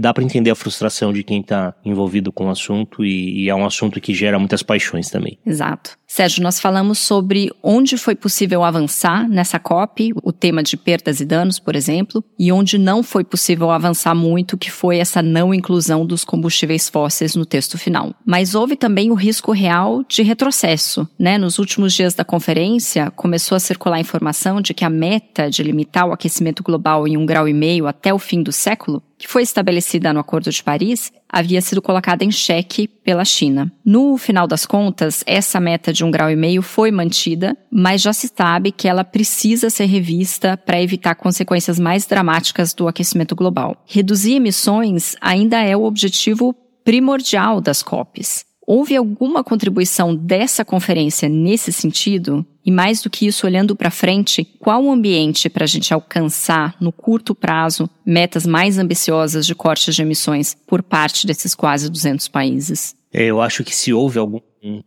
dá 0.00 0.12
para 0.12 0.24
entender 0.24 0.50
a 0.50 0.56
frustração 0.56 1.12
de 1.12 1.22
quem 1.22 1.40
está 1.40 1.67
envolvido 1.84 2.32
com 2.32 2.46
o 2.46 2.50
assunto 2.50 3.04
e, 3.04 3.44
e 3.44 3.48
é 3.48 3.54
um 3.54 3.64
assunto 3.64 4.00
que 4.00 4.14
gera 4.14 4.38
muitas 4.38 4.62
paixões 4.62 5.10
também. 5.10 5.38
Exato. 5.44 5.98
Sérgio, 6.10 6.42
nós 6.42 6.58
falamos 6.58 6.98
sobre 6.98 7.50
onde 7.62 7.98
foi 7.98 8.14
possível 8.14 8.64
avançar 8.64 9.28
nessa 9.28 9.58
COP, 9.58 10.12
o 10.22 10.32
tema 10.32 10.62
de 10.62 10.74
perdas 10.74 11.20
e 11.20 11.24
danos, 11.24 11.58
por 11.58 11.76
exemplo, 11.76 12.24
e 12.38 12.50
onde 12.50 12.78
não 12.78 13.02
foi 13.02 13.22
possível 13.22 13.70
avançar 13.70 14.14
muito, 14.14 14.56
que 14.56 14.70
foi 14.70 14.96
essa 14.96 15.20
não 15.20 15.52
inclusão 15.52 16.06
dos 16.06 16.24
combustíveis 16.24 16.88
fósseis 16.88 17.36
no 17.36 17.44
texto 17.44 17.76
final. 17.76 18.14
Mas 18.24 18.54
houve 18.54 18.74
também 18.74 19.10
o 19.10 19.14
risco 19.14 19.52
real 19.52 20.02
de 20.08 20.22
retrocesso, 20.22 21.06
né? 21.18 21.36
Nos 21.36 21.58
últimos 21.58 21.92
dias 21.92 22.14
da 22.14 22.24
conferência, 22.24 23.10
começou 23.10 23.56
a 23.56 23.60
circular 23.60 24.00
informação 24.00 24.62
de 24.62 24.72
que 24.72 24.86
a 24.86 24.90
meta 24.90 25.50
de 25.50 25.62
limitar 25.62 26.06
o 26.08 26.12
aquecimento 26.12 26.62
global 26.62 27.06
em 27.06 27.18
um 27.18 27.26
grau 27.26 27.46
e 27.46 27.52
meio 27.52 27.86
até 27.86 28.14
o 28.14 28.18
fim 28.18 28.42
do 28.42 28.50
século 28.50 29.02
que 29.18 29.26
foi 29.26 29.42
estabelecida 29.42 30.12
no 30.12 30.20
Acordo 30.20 30.50
de 30.50 30.62
Paris, 30.62 31.12
havia 31.28 31.60
sido 31.60 31.82
colocada 31.82 32.24
em 32.24 32.30
xeque 32.30 32.88
pela 32.88 33.24
China. 33.24 33.70
No 33.84 34.16
final 34.16 34.46
das 34.46 34.64
contas, 34.64 35.22
essa 35.26 35.60
meta 35.60 35.92
de 35.92 36.04
um 36.04 36.10
grau 36.10 36.30
e 36.30 36.36
meio 36.36 36.62
foi 36.62 36.90
mantida, 36.90 37.56
mas 37.70 38.00
já 38.00 38.12
se 38.12 38.32
sabe 38.34 38.72
que 38.72 38.88
ela 38.88 39.04
precisa 39.04 39.68
ser 39.70 39.86
revista 39.86 40.56
para 40.56 40.80
evitar 40.80 41.14
consequências 41.14 41.78
mais 41.78 42.06
dramáticas 42.06 42.72
do 42.72 42.88
aquecimento 42.88 43.36
global. 43.36 43.76
Reduzir 43.86 44.34
emissões 44.34 45.16
ainda 45.20 45.60
é 45.60 45.76
o 45.76 45.84
objetivo 45.84 46.54
primordial 46.84 47.60
das 47.60 47.82
COPs. 47.82 48.47
Houve 48.70 48.94
alguma 48.94 49.42
contribuição 49.42 50.14
dessa 50.14 50.62
conferência 50.62 51.26
nesse 51.26 51.72
sentido? 51.72 52.44
E 52.62 52.70
mais 52.70 53.00
do 53.00 53.08
que 53.08 53.26
isso, 53.26 53.46
olhando 53.46 53.74
para 53.74 53.90
frente, 53.90 54.44
qual 54.60 54.84
o 54.84 54.92
ambiente 54.92 55.48
para 55.48 55.64
a 55.64 55.66
gente 55.66 55.94
alcançar, 55.94 56.76
no 56.78 56.92
curto 56.92 57.34
prazo, 57.34 57.88
metas 58.04 58.44
mais 58.44 58.76
ambiciosas 58.76 59.46
de 59.46 59.54
cortes 59.54 59.94
de 59.94 60.02
emissões 60.02 60.54
por 60.66 60.82
parte 60.82 61.26
desses 61.26 61.54
quase 61.54 61.88
200 61.88 62.28
países? 62.28 62.94
É, 63.10 63.24
eu 63.24 63.40
acho 63.40 63.64
que 63.64 63.74
se 63.74 63.90
houve 63.90 64.18
algum 64.18 64.38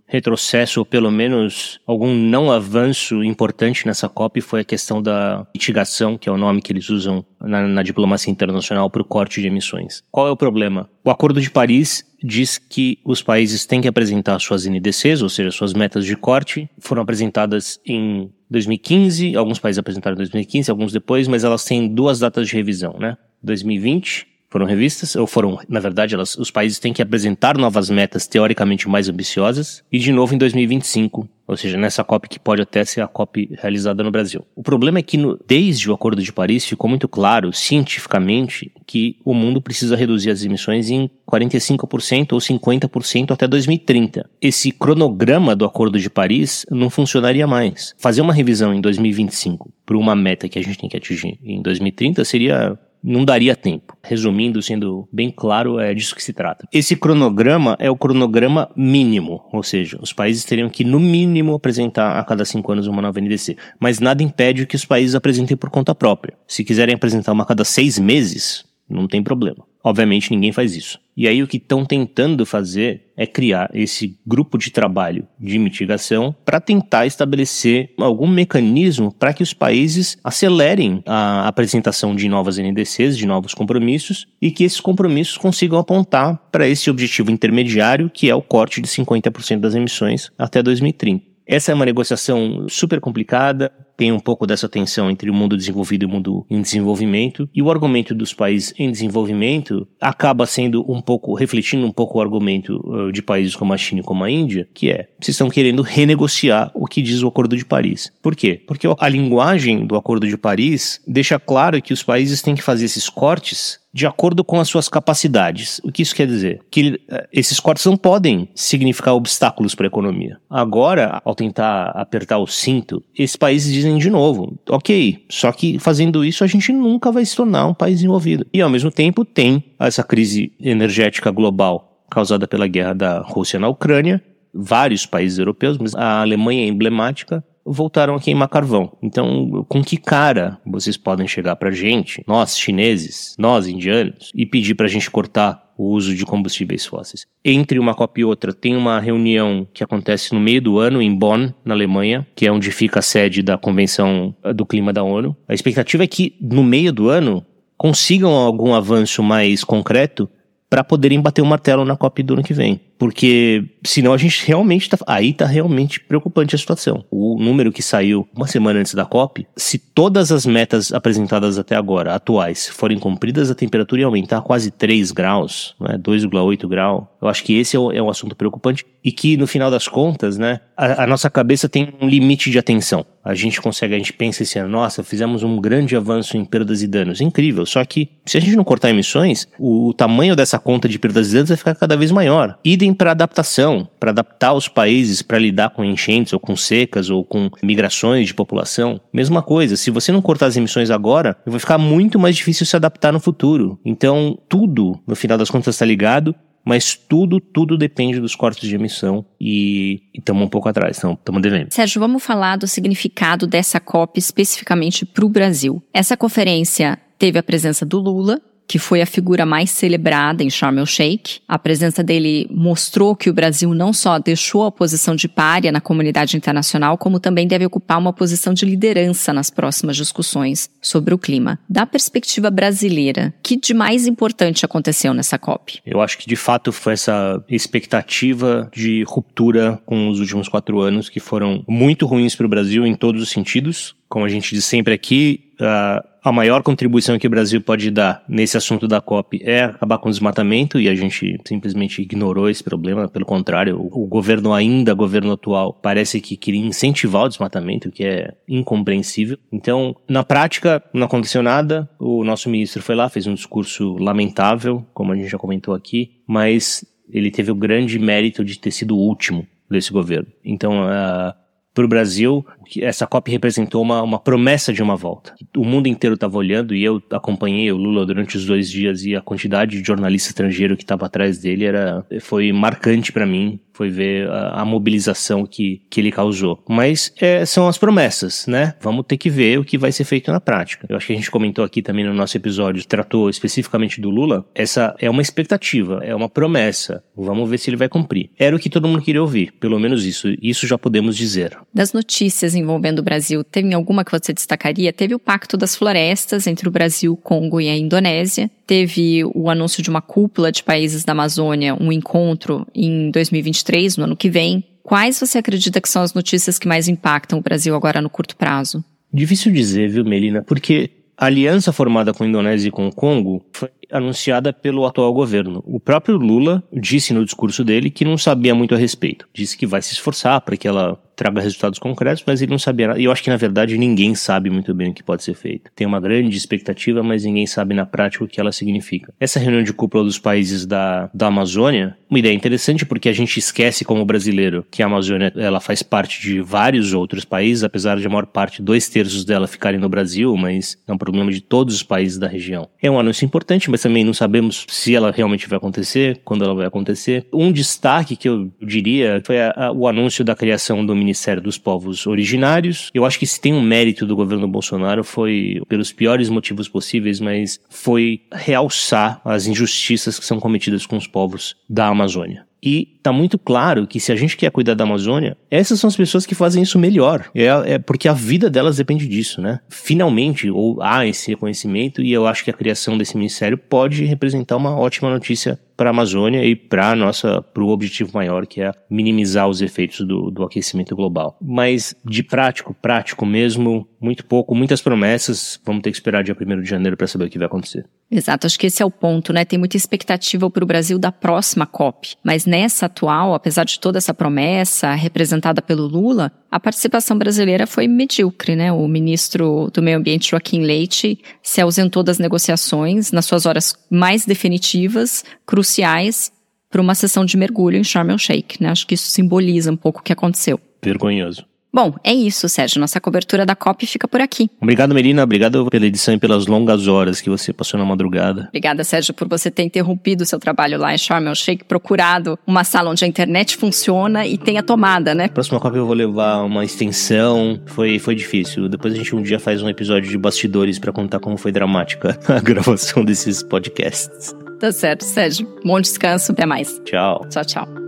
retrocesso, 0.06 0.80
ou 0.80 0.86
pelo 0.86 1.12
menos 1.12 1.80
algum 1.86 2.14
não 2.14 2.52
avanço 2.52 3.24
importante 3.24 3.86
nessa 3.86 4.10
COP, 4.10 4.42
foi 4.42 4.62
a 4.62 4.66
questão 4.66 5.02
da 5.02 5.46
mitigação, 5.54 6.18
que 6.18 6.28
é 6.28 6.32
o 6.32 6.38
nome 6.38 6.62
que 6.62 6.72
eles 6.72 6.90
usam 6.90 7.26
na, 7.40 7.68
na 7.68 7.84
diplomacia 7.84 8.32
internacional 8.32 8.90
para 8.90 9.02
o 9.02 9.06
corte 9.06 9.42
de 9.42 9.48
emissões. 9.48 10.04
Qual 10.12 10.28
é 10.28 10.32
o 10.32 10.38
problema? 10.38 10.90
O 11.04 11.10
Acordo 11.10 11.42
de 11.42 11.50
Paris 11.50 12.06
diz 12.24 12.58
que 12.58 13.00
os 13.04 13.24
países 13.24 13.66
têm 13.66 13.82
que 13.82 13.88
apresentar 13.88 14.40
suas 14.40 14.66
NDCs, 14.66 15.22
ou 15.22 15.30
seja, 15.30 15.52
suas 15.52 15.74
metas 15.74 16.06
de 16.06 16.16
corte, 16.16 16.70
foram 16.78 17.02
apresentadas 17.02 17.80
em 17.86 18.32
2015, 18.50 19.36
alguns 19.36 19.60
países 19.60 19.80
apresentaram 19.80 20.16
em 20.16 20.18
2015, 20.18 20.70
alguns 20.70 20.92
depois, 20.92 21.28
mas 21.28 21.44
elas 21.44 21.64
têm 21.66 21.88
duas 21.88 22.20
datas 22.20 22.48
de 22.48 22.56
revisão, 22.56 22.96
né? 23.00 23.18
2020 23.42 24.31
foram 24.52 24.66
revistas, 24.66 25.16
ou 25.16 25.26
foram, 25.26 25.58
na 25.70 25.80
verdade, 25.80 26.14
elas, 26.14 26.36
os 26.36 26.52
países 26.52 26.78
têm 26.78 26.92
que 26.92 27.02
apresentar 27.02 27.58
novas 27.58 27.90
metas 27.90 28.28
teoricamente 28.28 28.88
mais 28.90 29.08
ambiciosas, 29.08 29.82
e 29.90 29.98
de 29.98 30.12
novo 30.12 30.36
em 30.36 30.38
2025, 30.38 31.28
ou 31.48 31.56
seja, 31.56 31.78
nessa 31.78 32.04
COP 32.04 32.28
que 32.28 32.38
pode 32.38 32.62
até 32.62 32.84
ser 32.84 33.00
a 33.00 33.08
COP 33.08 33.50
realizada 33.58 34.04
no 34.04 34.12
Brasil. 34.12 34.46
O 34.54 34.62
problema 34.62 35.00
é 35.00 35.02
que 35.02 35.16
no, 35.16 35.40
desde 35.48 35.90
o 35.90 35.94
Acordo 35.94 36.22
de 36.22 36.34
Paris 36.34 36.66
ficou 36.66 36.90
muito 36.90 37.08
claro, 37.08 37.54
cientificamente, 37.54 38.70
que 38.86 39.16
o 39.24 39.34
mundo 39.34 39.62
precisa 39.62 39.96
reduzir 39.96 40.30
as 40.30 40.44
emissões 40.44 40.90
em 40.90 41.10
45% 41.32 42.34
ou 42.34 42.40
50% 42.40 43.32
até 43.32 43.48
2030. 43.48 44.30
Esse 44.42 44.70
cronograma 44.74 45.56
do 45.56 45.64
Acordo 45.64 45.98
de 45.98 46.10
Paris 46.10 46.66
não 46.70 46.90
funcionaria 46.90 47.48
mais. 47.48 47.96
Fazer 47.98 48.20
uma 48.20 48.34
revisão 48.34 48.74
em 48.74 48.82
2025 48.82 49.72
para 49.86 49.98
uma 49.98 50.16
meta 50.16 50.50
que 50.50 50.60
a 50.60 50.62
gente 50.62 50.78
tem 50.78 50.90
que 50.90 50.98
atingir 50.98 51.40
em 51.42 51.62
2030 51.62 52.26
seria 52.26 52.78
não 53.04 53.26
daria 53.26 53.56
tempo. 53.56 53.98
Resumindo, 54.04 54.62
sendo 54.62 55.08
bem 55.12 55.32
claro, 55.32 55.80
é 55.80 55.94
disso 55.94 56.16
que 56.16 56.24
se 56.24 56.34
trata. 56.34 56.68
Esse 56.72 56.96
cronograma 56.96 57.76
é 57.80 57.90
o 57.90 57.96
cronograma 57.96 58.70
mínimo, 58.76 59.44
ou 59.52 59.64
seja, 59.64 60.00
os 60.02 60.14
países 60.14 60.46
teriam 60.46 60.70
que, 60.70 60.84
no 60.84 61.00
mínimo, 61.00 61.54
apresentar 61.54 62.20
a 62.20 62.24
cada 62.24 62.46
cinco 62.46 62.72
anos 62.72 62.88
uma 62.88 63.02
nova 63.02 63.20
NDC. 63.20 63.58
Mas 63.80 64.00
nada 64.00 64.24
impede 64.24 64.66
que 64.66 64.76
os 64.76 64.86
países 64.86 65.16
apresentem 65.16 65.58
por 65.58 65.70
conta 65.70 65.96
própria. 65.96 66.36
Se 66.48 66.64
quiserem 66.64 66.96
apresentar 66.96 67.32
uma 67.32 67.44
a 67.44 67.48
cada 67.48 67.64
seis 67.64 67.98
meses, 67.98 68.64
não 68.90 69.08
tem 69.08 69.24
problema. 69.24 69.66
Obviamente 69.84 70.30
ninguém 70.32 70.52
faz 70.52 70.76
isso. 70.76 71.00
E 71.16 71.28
aí 71.28 71.44
o 71.44 71.48
que 71.48 71.58
estão 71.58 71.86
tentando 71.86 72.46
fazer 72.46 73.12
é 73.18 73.28
criar 73.28 73.70
esse 73.74 74.18
grupo 74.26 74.58
de 74.58 74.72
trabalho 74.72 75.28
de 75.40 75.60
mitigação 75.60 76.36
para 76.46 76.60
tentar 76.60 77.06
estabelecer 77.06 77.94
algum 77.98 78.28
mecanismo 78.28 79.12
para 79.12 79.34
que 79.34 79.44
os 79.44 79.54
países 79.54 80.18
acelerem 80.24 81.04
a 81.06 81.48
apresentação 81.48 82.16
de 82.16 82.28
novas 82.28 82.58
NDCs, 82.58 83.18
de 83.18 83.26
novos 83.26 83.54
compromissos, 83.54 84.28
e 84.42 84.50
que 84.50 84.64
esses 84.64 84.80
compromissos 84.80 85.38
consigam 85.38 85.78
apontar 85.78 86.42
para 86.52 86.68
esse 86.68 86.90
objetivo 86.90 87.30
intermediário, 87.30 88.10
que 88.10 88.30
é 88.30 88.36
o 88.36 88.42
corte 88.42 88.82
de 88.82 88.88
50% 88.88 89.60
das 89.60 89.76
emissões 89.76 90.32
até 90.38 90.64
2030. 90.64 91.32
Essa 91.46 91.72
é 91.72 91.76
uma 91.76 91.86
negociação 91.86 92.66
super 92.70 93.02
complicada, 93.02 93.72
tem 94.02 94.12
um 94.12 94.20
pouco 94.20 94.48
dessa 94.48 94.68
tensão 94.68 95.12
entre 95.12 95.30
o 95.30 95.34
mundo 95.34 95.56
desenvolvido 95.56 96.02
e 96.02 96.06
o 96.08 96.10
mundo 96.10 96.44
em 96.50 96.60
desenvolvimento, 96.60 97.48
e 97.54 97.62
o 97.62 97.70
argumento 97.70 98.16
dos 98.16 98.34
países 98.34 98.74
em 98.80 98.90
desenvolvimento 98.90 99.88
acaba 100.02 100.48
sendo 100.48 100.84
um 100.92 101.00
pouco, 101.00 101.36
refletindo 101.36 101.86
um 101.86 101.92
pouco 101.92 102.18
o 102.18 102.22
argumento 102.22 102.82
uh, 102.84 103.12
de 103.12 103.22
países 103.22 103.56
como 103.56 103.72
a 103.74 103.78
China 103.78 104.02
e 104.02 104.04
como 104.04 104.24
a 104.24 104.32
Índia, 104.32 104.68
que 104.74 104.90
é, 104.90 105.08
vocês 105.20 105.36
estão 105.36 105.52
querendo 105.52 105.84
renegociar 105.84 106.72
o 106.74 106.88
que 106.88 107.00
diz 107.00 107.22
o 107.22 107.28
Acordo 107.28 107.56
de 107.56 107.64
Paris. 107.64 108.12
Por 108.24 108.36
quê? 108.36 108.60
Porque 108.66 108.88
a 108.88 109.08
linguagem 109.08 109.86
do 109.86 109.96
Acordo 109.96 110.28
de 110.28 110.36
Paris 110.36 111.00
deixa 111.06 111.40
claro 111.40 111.80
que 111.80 111.94
os 111.94 112.02
países 112.02 112.42
têm 112.42 112.56
que 112.56 112.64
fazer 112.64 112.86
esses 112.86 113.08
cortes 113.08 113.81
de 113.94 114.08
acordo 114.08 114.44
com 114.44 114.60
as 114.60 114.70
suas 114.70 114.88
capacidades. 114.88 115.80
O 115.84 115.92
que 115.92 116.02
isso 116.02 116.16
quer 116.16 116.28
dizer? 116.28 116.62
Que 116.72 117.02
eh, 117.10 117.28
esses 117.34 117.60
cortes 117.60 117.86
não 117.86 117.98
podem 117.98 118.50
significar 118.56 119.14
obstáculos 119.14 119.76
para 119.76 119.86
a 119.86 119.90
economia. 119.90 120.38
Agora, 120.50 121.22
ao 121.26 121.36
tentar 121.36 121.90
apertar 121.90 122.38
o 122.38 122.48
cinto, 122.48 123.04
esses 123.18 123.36
países 123.36 123.74
dizem 123.74 123.98
de 123.98 124.10
novo, 124.10 124.58
ok, 124.70 125.26
só 125.30 125.52
que 125.52 125.78
fazendo 125.80 126.24
isso 126.24 126.44
a 126.44 126.48
gente 126.48 126.72
nunca 126.72 127.12
vai 127.12 127.26
se 127.26 127.36
tornar 127.36 127.68
um 127.68 127.74
país 127.74 127.96
desenvolvido. 127.96 128.46
E 128.54 128.62
ao 128.62 128.70
mesmo 128.70 128.92
tempo 128.92 129.26
tem 129.26 129.64
essa 129.80 130.04
crise 130.04 130.54
energética 130.60 131.32
global 131.32 132.06
causada 132.10 132.48
pela 132.48 132.68
guerra 132.68 132.94
da 132.94 133.20
Rússia 133.20 133.60
na 133.60 133.70
Ucrânia, 133.70 134.22
vários 134.54 135.06
países 135.06 135.40
europeus, 135.40 135.78
mas 135.78 135.96
a 135.96 136.22
Alemanha 136.22 136.64
é 136.64 136.68
emblemática, 136.68 137.44
voltaram 137.66 138.16
a 138.16 138.20
queimar 138.20 138.50
carvão. 138.50 138.92
Então, 139.02 139.66
com 139.68 139.84
que 139.84 139.98
cara 139.98 140.58
vocês 140.66 140.98
podem 140.98 141.28
chegar 141.28 141.56
pra 141.56 141.72
gente, 141.72 142.24
nós 142.28 142.58
chineses, 142.58 143.36
nós 143.38 143.68
indianos, 143.68 144.32
e 144.36 144.46
pedir 144.46 144.76
pra 144.76 144.88
gente 144.88 145.10
cortar 145.10 145.72
o 145.78 145.90
uso 145.90 146.16
de 146.16 146.26
combustíveis 146.26 146.86
fósseis? 146.86 147.26
Entre 147.44 147.80
uma 147.80 147.96
COP 147.96 148.22
e 148.22 148.26
outra, 148.26 148.54
tem 148.54 148.76
uma 148.76 149.00
reunião 149.00 149.68
que 149.74 149.84
acontece 149.84 150.34
no 150.34 150.40
meio 150.40 150.62
do 150.62 150.80
ano 150.80 151.02
em 151.02 151.14
Bonn, 151.14 151.52
na 151.64 151.74
Alemanha, 151.74 152.28
que 152.36 152.46
é 152.46 152.52
onde 152.52 152.72
fica 152.72 153.00
a 153.00 153.04
sede 153.04 153.42
da 153.42 153.58
Convenção 153.58 154.36
do 154.56 154.66
Clima 154.66 154.94
da 154.94 155.04
ONU. 155.04 155.36
A 155.48 155.54
expectativa 155.54 156.04
é 156.04 156.08
que 156.08 156.36
no 156.42 156.64
meio 156.64 156.92
do 156.92 157.10
ano 157.10 157.46
consigam 157.78 158.32
algum 158.32 158.74
avanço 158.74 159.24
mais 159.24 159.64
concreto 159.64 160.30
para 160.70 160.84
poderem 160.86 161.20
bater 161.20 161.42
o 161.42 161.46
martelo 161.46 161.84
na 161.84 161.98
COP 161.98 162.24
do 162.24 162.36
ano 162.36 162.44
que 162.44 162.54
vem. 162.54 162.80
Porque 163.02 163.64
senão 163.84 164.14
a 164.14 164.18
gente 164.18 164.46
realmente 164.46 164.88
tá. 164.88 164.96
Aí 165.08 165.34
tá 165.34 165.48
realmente 165.48 166.00
preocupante 166.00 166.54
a 166.54 166.58
situação. 166.60 167.04
O 167.10 167.36
número 167.42 167.72
que 167.72 167.82
saiu 167.82 168.30
uma 168.32 168.46
semana 168.46 168.80
antes 168.80 168.94
da 168.94 169.06
COP, 169.06 169.48
se 169.58 169.80
todas 169.80 170.32
as 170.32 170.46
metas 170.46 170.94
apresentadas 170.94 171.58
até 171.58 171.76
agora, 171.76 172.14
atuais, 172.14 172.68
forem 172.68 173.00
cumpridas, 173.00 173.50
a 173.50 173.56
temperatura 173.56 174.02
ia 174.02 174.06
aumentar 174.06 174.42
quase 174.42 174.70
3 174.70 175.12
graus, 175.12 175.74
né? 175.80 175.98
2,8 175.98 176.68
graus. 176.68 177.06
Eu 177.20 177.28
acho 177.28 177.44
que 177.44 177.58
esse 177.58 177.76
é, 177.76 177.80
o, 177.80 177.92
é 177.92 178.00
um 178.00 178.10
assunto 178.10 178.36
preocupante 178.36 178.86
e 179.04 179.12
que, 179.12 179.36
no 179.36 179.48
final 179.48 179.72
das 179.72 179.88
contas, 179.88 180.38
né, 180.38 180.60
a, 180.78 181.04
a, 181.04 181.08
nossa 181.08 181.30
cabeça 181.30 181.68
tem 181.68 181.94
um 182.00 182.08
limite 182.08 182.52
de 182.52 182.60
atenção. 182.60 183.06
A 183.24 183.34
gente 183.34 183.62
consegue, 183.62 183.96
a 183.96 183.98
gente 183.98 184.14
pensa 184.14 184.44
assim, 184.44 184.60
nossa, 184.62 185.04
fizemos 185.04 185.44
um 185.44 185.60
grande 185.60 185.96
avanço 185.96 186.38
em 186.38 186.46
perdas 186.46 186.82
e 186.82 186.88
danos. 186.88 187.22
Incrível. 187.22 187.66
Só 187.66 187.84
que, 187.86 188.10
se 188.26 188.38
a 188.38 188.40
gente 188.42 188.56
não 188.56 188.64
cortar 188.64 188.90
emissões, 188.90 189.48
o, 189.60 189.90
o 189.90 189.94
tamanho 189.94 190.36
dessa 190.36 190.60
conta 190.60 190.88
de 190.88 190.98
perdas 191.00 191.30
e 191.30 191.34
danos 191.34 191.50
vai 191.50 191.58
ficar 191.58 191.76
cada 191.76 191.98
vez 191.98 192.12
maior. 192.12 192.58
Idem 192.64 192.91
para 192.94 193.12
adaptação, 193.12 193.88
para 194.00 194.12
adaptar 194.12 194.54
os 194.54 194.68
países 194.68 195.22
para 195.22 195.40
lidar 195.40 195.70
com 195.72 195.84
enchentes 195.84 196.34
ou 196.34 196.40
com 196.40 196.56
secas 196.56 197.10
ou 197.10 197.24
com 197.24 197.50
migrações 197.64 198.28
de 198.28 198.34
população. 198.34 199.00
Mesma 199.14 199.42
coisa, 199.42 199.78
se 199.78 199.92
você 199.92 200.12
não 200.12 200.22
cortar 200.22 200.48
as 200.48 200.58
emissões 200.58 200.90
agora, 200.90 201.38
vai 201.46 201.60
ficar 201.60 201.78
muito 201.78 202.20
mais 202.20 202.36
difícil 202.36 202.66
se 202.66 202.76
adaptar 202.76 203.12
no 203.12 203.20
futuro. 203.20 203.80
Então, 203.86 204.38
tudo, 204.50 205.00
no 205.08 205.16
final 205.16 205.38
das 205.38 205.50
contas, 205.50 205.76
está 205.76 205.86
ligado 205.86 206.36
mas 206.64 206.96
tudo, 206.96 207.40
tudo 207.40 207.78
depende 207.78 208.20
dos 208.20 208.36
cortes 208.36 208.70
de 208.70 208.76
emissão 208.76 209.26
e 209.40 210.04
estamos 210.14 210.44
um 210.44 210.48
pouco 210.48 210.70
atrás, 210.70 210.98
estamos 210.98 211.42
devendo. 211.42 211.74
Sérgio, 211.74 212.00
vamos 212.00 212.24
falar 212.24 212.58
do 212.58 212.68
significado 212.68 213.48
dessa 213.48 213.80
COP 213.80 214.20
especificamente 214.20 215.06
para 215.06 215.26
o 215.26 215.30
Brasil. 215.30 215.82
Essa 215.94 216.16
conferência 216.16 217.00
teve 217.18 217.40
a 217.40 217.44
presença 217.44 217.86
do 217.86 218.00
Lula, 218.00 218.40
que 218.72 218.80
foi 218.80 219.02
a 219.02 219.06
figura 219.06 219.46
mais 219.46 219.70
celebrada 219.70 220.42
em 220.42 220.50
Sharm 220.50 220.78
el-Sheikh. 220.78 221.42
A 221.46 221.60
presença 221.60 222.02
dele 222.02 222.48
mostrou 222.50 223.14
que 223.14 223.30
o 223.30 223.34
Brasil 223.34 223.74
não 223.74 223.92
só 223.92 224.18
deixou 224.18 224.64
a 224.64 224.72
posição 224.72 225.14
de 225.14 225.28
párea 225.28 225.74
na 225.74 225.82
comunidade 225.82 226.38
internacional, 226.38 226.98
como 226.98 227.20
também 227.20 227.46
deve 227.46 227.66
ocupar 227.66 228.00
uma 228.00 228.14
posição 228.14 228.54
de 228.54 228.66
liderança 228.66 229.34
nas 229.34 229.50
próximas 229.50 229.98
discussões 229.98 230.70
sobre 230.82 231.14
o 231.14 231.18
clima. 231.18 231.60
Da 231.68 231.86
perspectiva 231.86 232.50
brasileira, 232.50 233.34
que 233.44 233.58
de 233.58 233.74
mais 233.74 234.08
importante 234.08 234.64
aconteceu 234.64 235.14
nessa 235.14 235.38
COP? 235.38 235.82
Eu 235.86 236.00
acho 236.00 236.18
que 236.18 236.26
de 236.26 236.38
fato 236.38 236.72
foi 236.72 236.94
essa 236.94 237.44
expectativa 237.50 238.72
de 238.74 239.04
ruptura 239.06 239.82
com 239.86 240.08
os 240.08 240.22
últimos 240.22 240.48
quatro 240.48 240.80
anos 240.80 241.10
que 241.10 241.20
foram 241.20 241.62
muito 241.68 242.06
ruins 242.06 242.38
para 242.38 242.46
o 242.46 242.50
Brasil 242.50 242.86
em 242.86 242.96
todos 242.96 243.22
os 243.22 243.32
sentidos. 243.32 243.98
Como 244.08 244.24
a 244.26 244.30
gente 244.30 244.56
diz 244.56 244.64
sempre 244.64 244.94
aqui, 244.94 245.51
uh, 245.62 246.08
a 246.24 246.32
maior 246.32 246.62
contribuição 246.62 247.18
que 247.18 247.26
o 247.26 247.30
Brasil 247.30 247.62
pode 247.62 247.90
dar 247.90 248.24
nesse 248.28 248.58
assunto 248.58 248.88
da 248.88 249.02
COP 249.02 249.42
é 249.44 249.64
acabar 249.64 249.98
com 249.98 250.10
o 250.10 250.12
desmatamento 250.12 250.80
e 250.80 250.88
a 250.88 250.96
gente 250.96 251.40
simplesmente 251.46 252.02
ignorou 252.02 252.50
esse 252.50 252.64
problema. 252.64 253.08
Pelo 253.08 253.26
contrário, 253.26 253.80
o, 253.80 254.04
o 254.04 254.08
governo 254.08 254.54
ainda, 254.54 254.94
o 254.94 254.96
governo 254.96 255.32
atual, 255.32 255.74
parece 255.74 256.20
que 256.22 256.38
queria 256.38 256.62
incentivar 256.62 257.24
o 257.24 257.30
desmatamento, 257.30 257.90
o 257.90 257.92
que 257.92 258.04
é 258.04 258.34
incompreensível. 258.48 259.38
Então, 259.52 259.96
na 260.08 260.24
prática, 260.24 260.84
não 260.94 261.06
aconteceu 261.06 261.42
nada. 261.42 261.90
O 262.00 262.24
nosso 262.24 262.50
ministro 262.50 262.82
foi 262.82 262.96
lá, 262.96 263.10
fez 263.10 263.26
um 263.26 263.34
discurso 263.34 263.96
lamentável, 263.98 264.86
como 264.94 265.14
a 265.14 265.16
gente 265.16 265.30
já 265.30 265.38
comentou 265.38 265.74
aqui, 265.74 266.12
mas 266.28 266.86
ele 267.12 267.32
teve 267.32 267.52
o 267.52 267.56
grande 267.56 267.98
mérito 268.00 268.44
de 268.46 268.58
ter 268.60 268.72
sido 268.72 268.96
o 268.96 269.00
último 269.00 269.48
desse 269.70 269.92
governo. 269.92 270.28
Então, 270.44 270.84
uh, 270.84 271.34
para 271.74 271.86
o 271.86 271.88
Brasil, 271.88 272.46
essa 272.80 273.08
COP 273.08 273.32
representou 273.32 273.82
uma, 273.82 274.02
uma 274.02 274.20
promessa 274.20 274.74
de 274.74 274.84
uma 274.84 274.96
volta. 274.96 275.34
O 275.56 275.64
mundo 275.64 275.88
inteiro 275.88 276.16
estava 276.16 276.38
olhando 276.38 276.76
e 276.76 276.84
eu 276.84 277.02
acompanhei 277.12 277.72
o 277.72 277.78
Lula 277.78 278.06
durante 278.06 278.38
os 278.38 278.46
dois 278.46 278.70
dias 278.70 279.04
e 279.04 279.16
a 279.16 279.22
quantidade 279.22 279.80
de 279.80 279.88
jornalista 279.88 280.30
estrangeiro 280.30 280.76
que 280.76 280.84
estava 280.84 281.06
atrás 281.06 281.38
dele 281.38 281.66
era 281.66 282.06
foi 282.20 282.52
marcante 282.52 283.12
para 283.12 283.26
mim 283.26 283.60
foi 283.74 283.90
ver 283.90 284.30
a, 284.30 284.62
a, 284.62 284.66
mobilização 284.66 285.44
que, 285.44 285.82
que 285.90 286.00
ele 286.00 286.12
causou. 286.12 286.64
Mas 286.70 287.12
é, 287.20 287.46
são 287.46 287.68
as 287.68 287.80
promessas, 287.80 288.46
né? 288.46 288.76
Vamos 288.80 289.06
ter 289.08 289.18
que 289.18 289.30
ver 289.30 289.58
o 289.58 289.66
que 289.66 289.76
vai 289.76 289.92
ser 289.92 290.04
feito 290.04 290.32
na 290.32 290.40
prática. 290.40 290.86
Eu 290.88 290.98
acho 290.98 291.08
que 291.08 291.14
a 291.14 291.16
gente 291.16 291.32
comentou 291.32 291.66
aqui 291.66 291.82
também 291.82 292.06
no 292.06 292.14
nosso 292.14 292.38
episódio, 292.38 292.86
tratou 292.86 293.28
especificamente 293.28 294.00
do 294.00 294.12
Lula. 294.12 294.46
Essa 294.54 294.96
é 295.00 295.10
uma 295.10 295.22
expectativa, 295.22 296.00
é 296.04 296.14
uma 296.14 296.30
promessa. 296.30 297.04
Vamos 297.16 297.50
ver 297.50 297.58
se 297.58 297.72
ele 297.72 297.78
vai 297.78 297.90
cumprir. 297.90 298.30
Era 298.38 298.56
o 298.56 298.60
que 298.60 298.70
todo 298.70 298.88
mundo 298.88 299.02
queria 299.02 299.22
ouvir, 299.22 299.52
pelo 299.54 299.80
menos 299.80 300.06
isso. 300.06 300.28
Isso 300.42 300.68
já 300.68 300.78
podemos 300.78 301.18
dizer. 301.18 301.58
Das 301.74 301.94
notícias 301.94 302.56
envolvendo 302.56 303.00
o 303.00 303.04
Brasil, 303.04 303.44
tem 303.44 303.74
alguma 303.74 304.04
que 304.04 304.12
você 304.12 304.34
destacaria? 304.34 304.92
Teve 304.94 305.16
o 305.16 305.20
Pacto 305.20 305.58
das 305.58 305.76
Florestas 305.76 306.48
entre 306.48 306.68
o 306.68 306.72
Brasil, 306.72 307.16
Congo 307.18 307.60
e 307.62 307.70
a 307.70 307.78
Indonésia. 307.78 308.50
Teve 308.68 309.24
o 309.36 309.50
anúncio 309.50 309.84
de 309.84 309.90
uma 309.90 310.02
cúpula 310.02 310.52
de 310.52 310.64
países 310.64 311.04
da 311.04 311.12
Amazônia, 311.12 311.76
um 311.80 311.92
encontro 311.92 312.66
em 312.74 313.12
2023 313.12 313.42
2023, 313.42 313.98
no 313.98 314.04
ano 314.04 314.16
que 314.16 314.30
vem. 314.30 314.64
Quais 314.84 315.20
você 315.20 315.38
acredita 315.38 315.80
que 315.80 315.90
são 315.90 316.02
as 316.02 316.14
notícias 316.14 316.58
que 316.58 316.68
mais 316.68 316.88
impactam 316.88 317.40
o 317.40 317.42
Brasil 317.42 317.76
agora 317.76 318.02
no 318.02 318.10
curto 318.10 318.36
prazo? 318.36 318.84
Difícil 319.14 319.52
dizer, 319.52 319.90
viu, 319.90 320.04
Melina? 320.04 320.42
Porque 320.44 320.90
a 321.18 321.26
aliança 321.26 321.72
formada 321.72 322.14
com 322.14 322.24
a 322.24 322.28
Indonésia 322.28 322.70
e 322.70 322.72
com 322.72 322.88
o 322.88 322.94
Congo 322.94 323.46
foi 323.54 323.70
anunciada 323.92 324.54
pelo 324.54 324.86
atual 324.86 325.14
governo. 325.14 325.62
O 325.66 325.80
próprio 325.80 326.16
Lula 326.18 326.64
disse 326.72 327.14
no 327.14 327.26
discurso 327.26 327.64
dele 327.64 327.90
que 327.90 328.06
não 328.06 328.18
sabia 328.18 328.56
muito 328.56 328.74
a 328.74 328.78
respeito. 328.78 329.28
Disse 329.34 329.58
que 329.58 329.68
vai 329.68 329.82
se 329.82 329.94
esforçar 329.94 330.42
para 330.42 330.58
que 330.58 330.68
ela 330.68 330.98
traga 331.22 331.40
resultados 331.40 331.78
concretos, 331.78 332.24
mas 332.26 332.42
ele 332.42 332.50
não 332.50 332.58
sabia 332.58 332.88
nada. 332.88 333.00
E 333.00 333.04
eu 333.04 333.12
acho 333.12 333.22
que, 333.22 333.30
na 333.30 333.38
verdade, 333.38 333.78
ninguém 333.78 334.16
sabe 334.16 334.50
muito 334.50 334.74
bem 334.74 334.90
o 334.90 334.94
que 334.94 335.04
pode 335.04 335.24
ser 335.24 335.36
feito. 335.36 335.70
Tem 335.76 335.86
uma 335.86 336.00
grande 336.00 336.36
expectativa, 336.36 337.04
mas 337.04 337.24
ninguém 337.24 337.46
sabe 337.46 337.76
na 337.76 337.86
prática 337.86 338.24
o 338.24 338.28
que 338.28 338.40
ela 338.40 338.52
significa. 338.52 339.14
Essa 339.20 339.40
reunião 339.40 339.62
de 339.62 339.72
cúpula 339.72 340.04
dos 340.04 340.18
países 340.18 340.66
da, 340.66 341.12
da 341.14 341.28
Amazônia, 341.28 341.96
uma 342.10 342.18
ideia 342.18 342.34
interessante 342.34 342.88
porque 342.88 343.08
a 343.08 343.14
gente 343.14 343.38
esquece, 343.38 343.86
como 343.86 344.04
brasileiro, 344.04 344.66
que 344.72 344.82
a 344.82 344.88
Amazônia 344.88 345.32
ela 345.36 345.60
faz 345.60 345.84
parte 345.84 346.20
de 346.22 346.42
vários 346.42 346.92
outros 346.92 347.24
países, 347.24 347.64
apesar 347.64 348.00
de 348.00 348.08
a 348.08 348.10
maior 348.10 348.26
parte, 348.26 348.60
dois 348.60 348.90
terços 348.90 349.24
dela 349.24 349.48
ficarem 349.48 349.80
no 349.80 349.88
Brasil, 349.88 350.36
mas 350.36 350.76
é 350.88 350.92
um 350.92 350.98
problema 350.98 351.32
de 351.32 351.40
todos 351.40 351.76
os 351.76 351.84
países 351.84 352.18
da 352.18 352.28
região. 352.28 352.68
É 352.82 352.90
um 352.90 353.00
anúncio 353.00 353.26
importante, 353.26 353.70
mas 353.70 353.84
também 353.84 354.04
não 354.04 354.14
sabemos 354.14 354.66
se 354.68 354.96
ela 354.96 355.12
realmente 355.12 355.48
vai 355.48 355.58
acontecer, 355.58 356.20
quando 356.26 356.44
ela 356.44 356.56
vai 356.56 356.66
acontecer. 356.66 357.28
Um 357.32 357.52
destaque 357.52 358.16
que 358.16 358.28
eu 358.28 358.52
diria 358.60 359.22
foi 359.24 359.40
a, 359.40 359.54
a, 359.56 359.72
o 359.72 359.88
anúncio 359.88 360.26
da 360.26 360.36
criação 360.36 360.84
do 360.84 360.96
Ministério 360.96 361.11
Ministério 361.12 361.42
dos 361.42 361.58
Povos 361.58 362.08
Originários. 362.08 362.90
Eu 362.94 363.06
acho 363.06 363.20
que 363.20 363.28
se 363.28 363.40
tem 363.40 363.54
um 363.54 363.62
mérito 363.62 364.06
do 364.06 364.16
governo 364.16 364.48
Bolsonaro 364.48 365.04
foi 365.04 365.62
pelos 365.68 365.92
piores 365.92 366.30
motivos 366.30 366.70
possíveis, 366.70 367.20
mas 367.20 367.60
foi 367.70 368.22
realçar 368.32 369.22
as 369.26 369.46
injustiças 369.46 370.18
que 370.18 370.26
são 370.26 370.40
cometidas 370.40 370.86
com 370.86 370.98
os 370.98 371.08
povos 371.08 371.56
da 371.70 371.88
Amazônia. 371.88 372.46
E 372.64 373.00
tá 373.02 373.12
muito 373.12 373.40
claro 373.40 373.88
que 373.88 374.00
se 374.00 374.12
a 374.12 374.16
gente 374.16 374.38
quer 374.38 374.52
cuidar 374.52 374.76
da 374.76 374.84
Amazônia, 374.84 375.36
essas 375.50 375.80
são 375.80 375.88
as 375.88 375.96
pessoas 375.96 376.28
que 376.28 376.36
fazem 376.36 376.62
isso 376.62 376.78
melhor. 376.78 377.30
É, 377.34 377.74
é 377.74 377.80
porque 377.80 378.08
a 378.08 378.14
vida 378.14 378.50
delas 378.50 378.78
depende 378.78 379.08
disso, 379.08 379.42
né? 379.42 379.60
Finalmente, 379.68 380.50
ou 380.50 380.82
há 380.82 381.06
esse 381.08 381.32
reconhecimento, 381.32 382.04
e 382.04 382.12
eu 382.12 382.28
acho 382.28 382.44
que 382.44 382.52
a 382.52 382.54
criação 382.54 382.98
desse 382.98 383.18
ministério 383.18 383.58
pode 383.58 384.06
representar 384.06 384.58
uma 384.58 384.78
ótima 384.78 385.10
notícia 385.10 385.60
para 385.82 385.90
a 385.90 385.94
Amazônia 385.98 386.46
e 386.46 386.56
para 386.56 386.96
nossa 386.96 387.42
para 387.42 387.64
o 387.64 387.70
objetivo 387.70 388.12
maior 388.14 388.46
que 388.46 388.62
é 388.62 388.72
minimizar 388.88 389.50
os 389.50 389.64
efeitos 389.64 390.06
do, 390.06 390.30
do 390.30 390.44
aquecimento 390.44 390.96
global. 390.96 391.36
Mas 391.42 391.96
de 392.06 392.22
prático, 392.22 392.72
prático 392.72 393.26
mesmo, 393.26 393.88
muito 394.00 394.24
pouco, 394.24 394.54
muitas 394.54 394.80
promessas. 394.80 395.60
Vamos 395.66 395.82
ter 395.82 395.90
que 395.90 395.98
esperar 395.98 396.24
dia 396.24 396.38
1 396.40 396.62
de 396.62 396.70
janeiro 396.70 396.96
para 396.96 397.08
saber 397.08 397.26
o 397.26 397.30
que 397.32 397.40
vai 397.40 397.48
acontecer. 397.48 397.84
Exato, 398.12 398.46
acho 398.46 398.60
que 398.60 398.68
esse 398.68 398.84
é 398.84 398.86
o 398.86 398.92
ponto, 398.92 399.34
né? 399.34 399.44
Tem 399.44 399.58
muita 399.58 399.76
expectativa 399.76 400.48
para 400.52 400.64
o 400.64 400.68
Brasil 400.68 401.00
da 401.00 401.12
próxima 401.12 401.66
COP, 401.66 402.16
mas 402.24 402.46
nessa 402.46 402.86
atual, 402.86 403.34
apesar 403.34 403.64
de 403.64 403.80
toda 403.80 403.98
essa 403.98 404.14
promessa 404.14 404.94
representada 404.94 405.64
pelo 405.64 405.88
Lula, 405.88 406.32
a 406.52 406.60
participação 406.60 407.18
brasileira 407.18 407.66
foi 407.66 407.88
medíocre, 407.88 408.58
né? 408.58 408.74
O 408.74 408.86
ministro 408.86 409.72
do 409.74 409.82
Meio 409.82 409.98
Ambiente, 409.98 410.32
Joaquim 410.32 410.62
Leite, 410.62 411.18
se 411.42 411.62
ausentou 411.62 412.04
das 412.04 412.20
negociações 412.20 413.14
nas 413.14 413.26
suas 413.26 413.46
horas 413.46 413.74
mais 413.90 414.26
definitivas, 414.26 415.24
cruciais, 415.46 416.30
para 416.70 416.82
uma 416.82 416.94
sessão 416.94 417.24
de 417.26 417.38
mergulho 417.38 417.78
em 417.78 417.84
Sharm 417.84 418.10
el-Sheikh, 418.10 418.62
né? 418.62 418.70
Acho 418.70 418.86
que 418.86 418.96
isso 418.96 419.10
simboliza 419.10 419.72
um 419.72 419.78
pouco 419.78 420.02
o 420.02 420.04
que 420.04 420.12
aconteceu. 420.12 420.60
Vergonhoso. 420.84 421.46
Bom, 421.74 421.94
é 422.04 422.14
isso, 422.14 422.50
Sérgio. 422.50 422.82
Nossa 422.82 423.00
cobertura 423.00 423.46
da 423.46 423.56
COP 423.56 423.86
fica 423.86 424.08
por 424.08 424.20
aqui. 424.20 424.50
Obrigado, 424.62 424.94
Melina. 424.94 425.24
Obrigado 425.24 425.66
pela 425.70 425.86
edição 425.86 426.14
e 426.14 426.20
pelas 426.20 426.46
longas 426.46 426.88
horas 426.88 427.22
que 427.22 427.30
você 427.30 427.54
passou 427.54 427.80
na 427.80 427.86
madrugada. 427.86 428.48
Obrigada, 428.50 428.84
Sérgio, 428.84 429.14
por 429.14 429.28
você 429.28 429.50
ter 429.50 429.64
interrompido 429.64 430.24
o 430.24 430.26
seu 430.26 430.38
trabalho 430.38 430.78
lá 430.78 430.94
em 430.94 430.98
Sharm 430.98 431.28
el 431.28 431.36
Sheikh, 431.36 431.64
procurado 431.64 432.38
uma 432.46 432.64
sala 432.64 432.90
onde 432.90 433.06
a 433.06 433.08
internet 433.08 433.56
funciona 433.56 434.26
e 434.28 434.38
tem 434.38 434.58
a 434.58 434.64
tomada, 434.64 435.16
né? 435.16 435.30
Próxima 435.30 435.60
COP 435.60 435.78
eu 435.78 435.86
vou 435.86 435.96
levar 435.96 436.44
uma 436.44 436.66
extensão. 436.66 437.62
Foi, 437.68 438.00
foi 438.00 438.16
difícil. 438.16 438.68
Depois 438.68 438.94
a 438.94 438.98
gente 438.98 439.16
um 439.16 439.22
dia 439.22 439.40
faz 439.40 439.62
um 439.62 439.70
episódio 439.70 440.10
de 440.10 440.18
bastidores 440.18 440.78
para 440.78 440.92
contar 440.92 441.20
como 441.20 441.38
foi 441.38 441.52
dramática 441.52 442.20
a 442.28 442.40
gravação 442.40 443.06
desses 443.06 443.42
podcasts. 443.42 444.36
Tá 444.60 444.72
certo, 444.72 445.04
Sérgio. 445.04 445.48
Bom 445.66 445.80
descanso. 445.80 446.34
Até 446.34 446.46
mais. 446.46 446.80
Tchau. 446.86 447.26
Tchau, 447.30 447.46
tchau. 447.46 447.81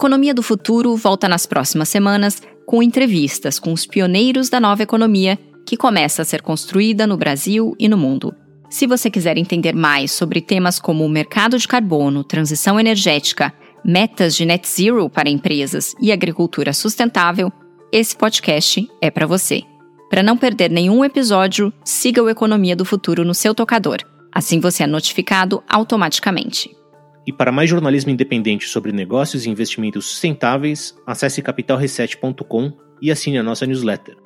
Economia 0.00 0.32
do 0.32 0.42
Futuro 0.42 0.96
volta 0.96 1.28
nas 1.28 1.44
próximas 1.44 1.90
semanas 1.90 2.42
com 2.64 2.82
entrevistas 2.82 3.58
com 3.58 3.70
os 3.70 3.84
pioneiros 3.84 4.48
da 4.48 4.58
nova 4.58 4.82
economia 4.82 5.38
que 5.66 5.76
começa 5.76 6.22
a 6.22 6.24
ser 6.24 6.40
construída 6.40 7.06
no 7.06 7.18
Brasil 7.18 7.76
e 7.78 7.86
no 7.86 7.98
mundo. 7.98 8.34
Se 8.70 8.86
você 8.86 9.10
quiser 9.10 9.36
entender 9.36 9.74
mais 9.74 10.10
sobre 10.10 10.40
temas 10.40 10.78
como 10.78 11.04
o 11.04 11.08
mercado 11.08 11.58
de 11.58 11.68
carbono, 11.68 12.24
transição 12.24 12.80
energética, 12.80 13.52
metas 13.84 14.34
de 14.34 14.46
net 14.46 14.66
zero 14.66 15.10
para 15.10 15.28
empresas 15.28 15.94
e 16.00 16.10
agricultura 16.10 16.72
sustentável, 16.72 17.52
esse 17.92 18.16
podcast 18.16 18.88
é 19.02 19.10
para 19.10 19.26
você. 19.26 19.60
Para 20.08 20.22
não 20.22 20.38
perder 20.38 20.70
nenhum 20.70 21.04
episódio, 21.04 21.70
siga 21.84 22.22
o 22.22 22.30
Economia 22.30 22.74
do 22.74 22.86
Futuro 22.86 23.22
no 23.22 23.34
seu 23.34 23.54
tocador. 23.54 23.98
Assim 24.32 24.60
você 24.60 24.82
é 24.82 24.86
notificado 24.86 25.62
automaticamente. 25.68 26.79
E 27.26 27.32
para 27.32 27.52
mais 27.52 27.68
jornalismo 27.68 28.10
independente 28.10 28.66
sobre 28.66 28.92
negócios 28.92 29.44
e 29.44 29.50
investimentos 29.50 30.06
sustentáveis, 30.06 30.94
acesse 31.06 31.42
capitalreset.com 31.42 32.72
e 33.00 33.10
assine 33.10 33.38
a 33.38 33.42
nossa 33.42 33.66
newsletter. 33.66 34.16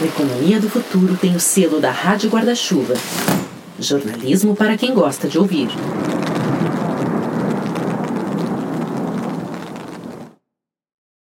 O 0.00 0.04
Economia 0.04 0.60
do 0.60 0.68
Futuro 0.68 1.16
tem 1.16 1.34
o 1.34 1.40
selo 1.40 1.80
da 1.80 1.90
Rádio 1.90 2.30
Guarda-Chuva. 2.30 2.94
Jornalismo 3.80 4.54
para 4.54 4.76
quem 4.76 4.94
gosta 4.94 5.28
de 5.28 5.38
ouvir. 5.38 5.68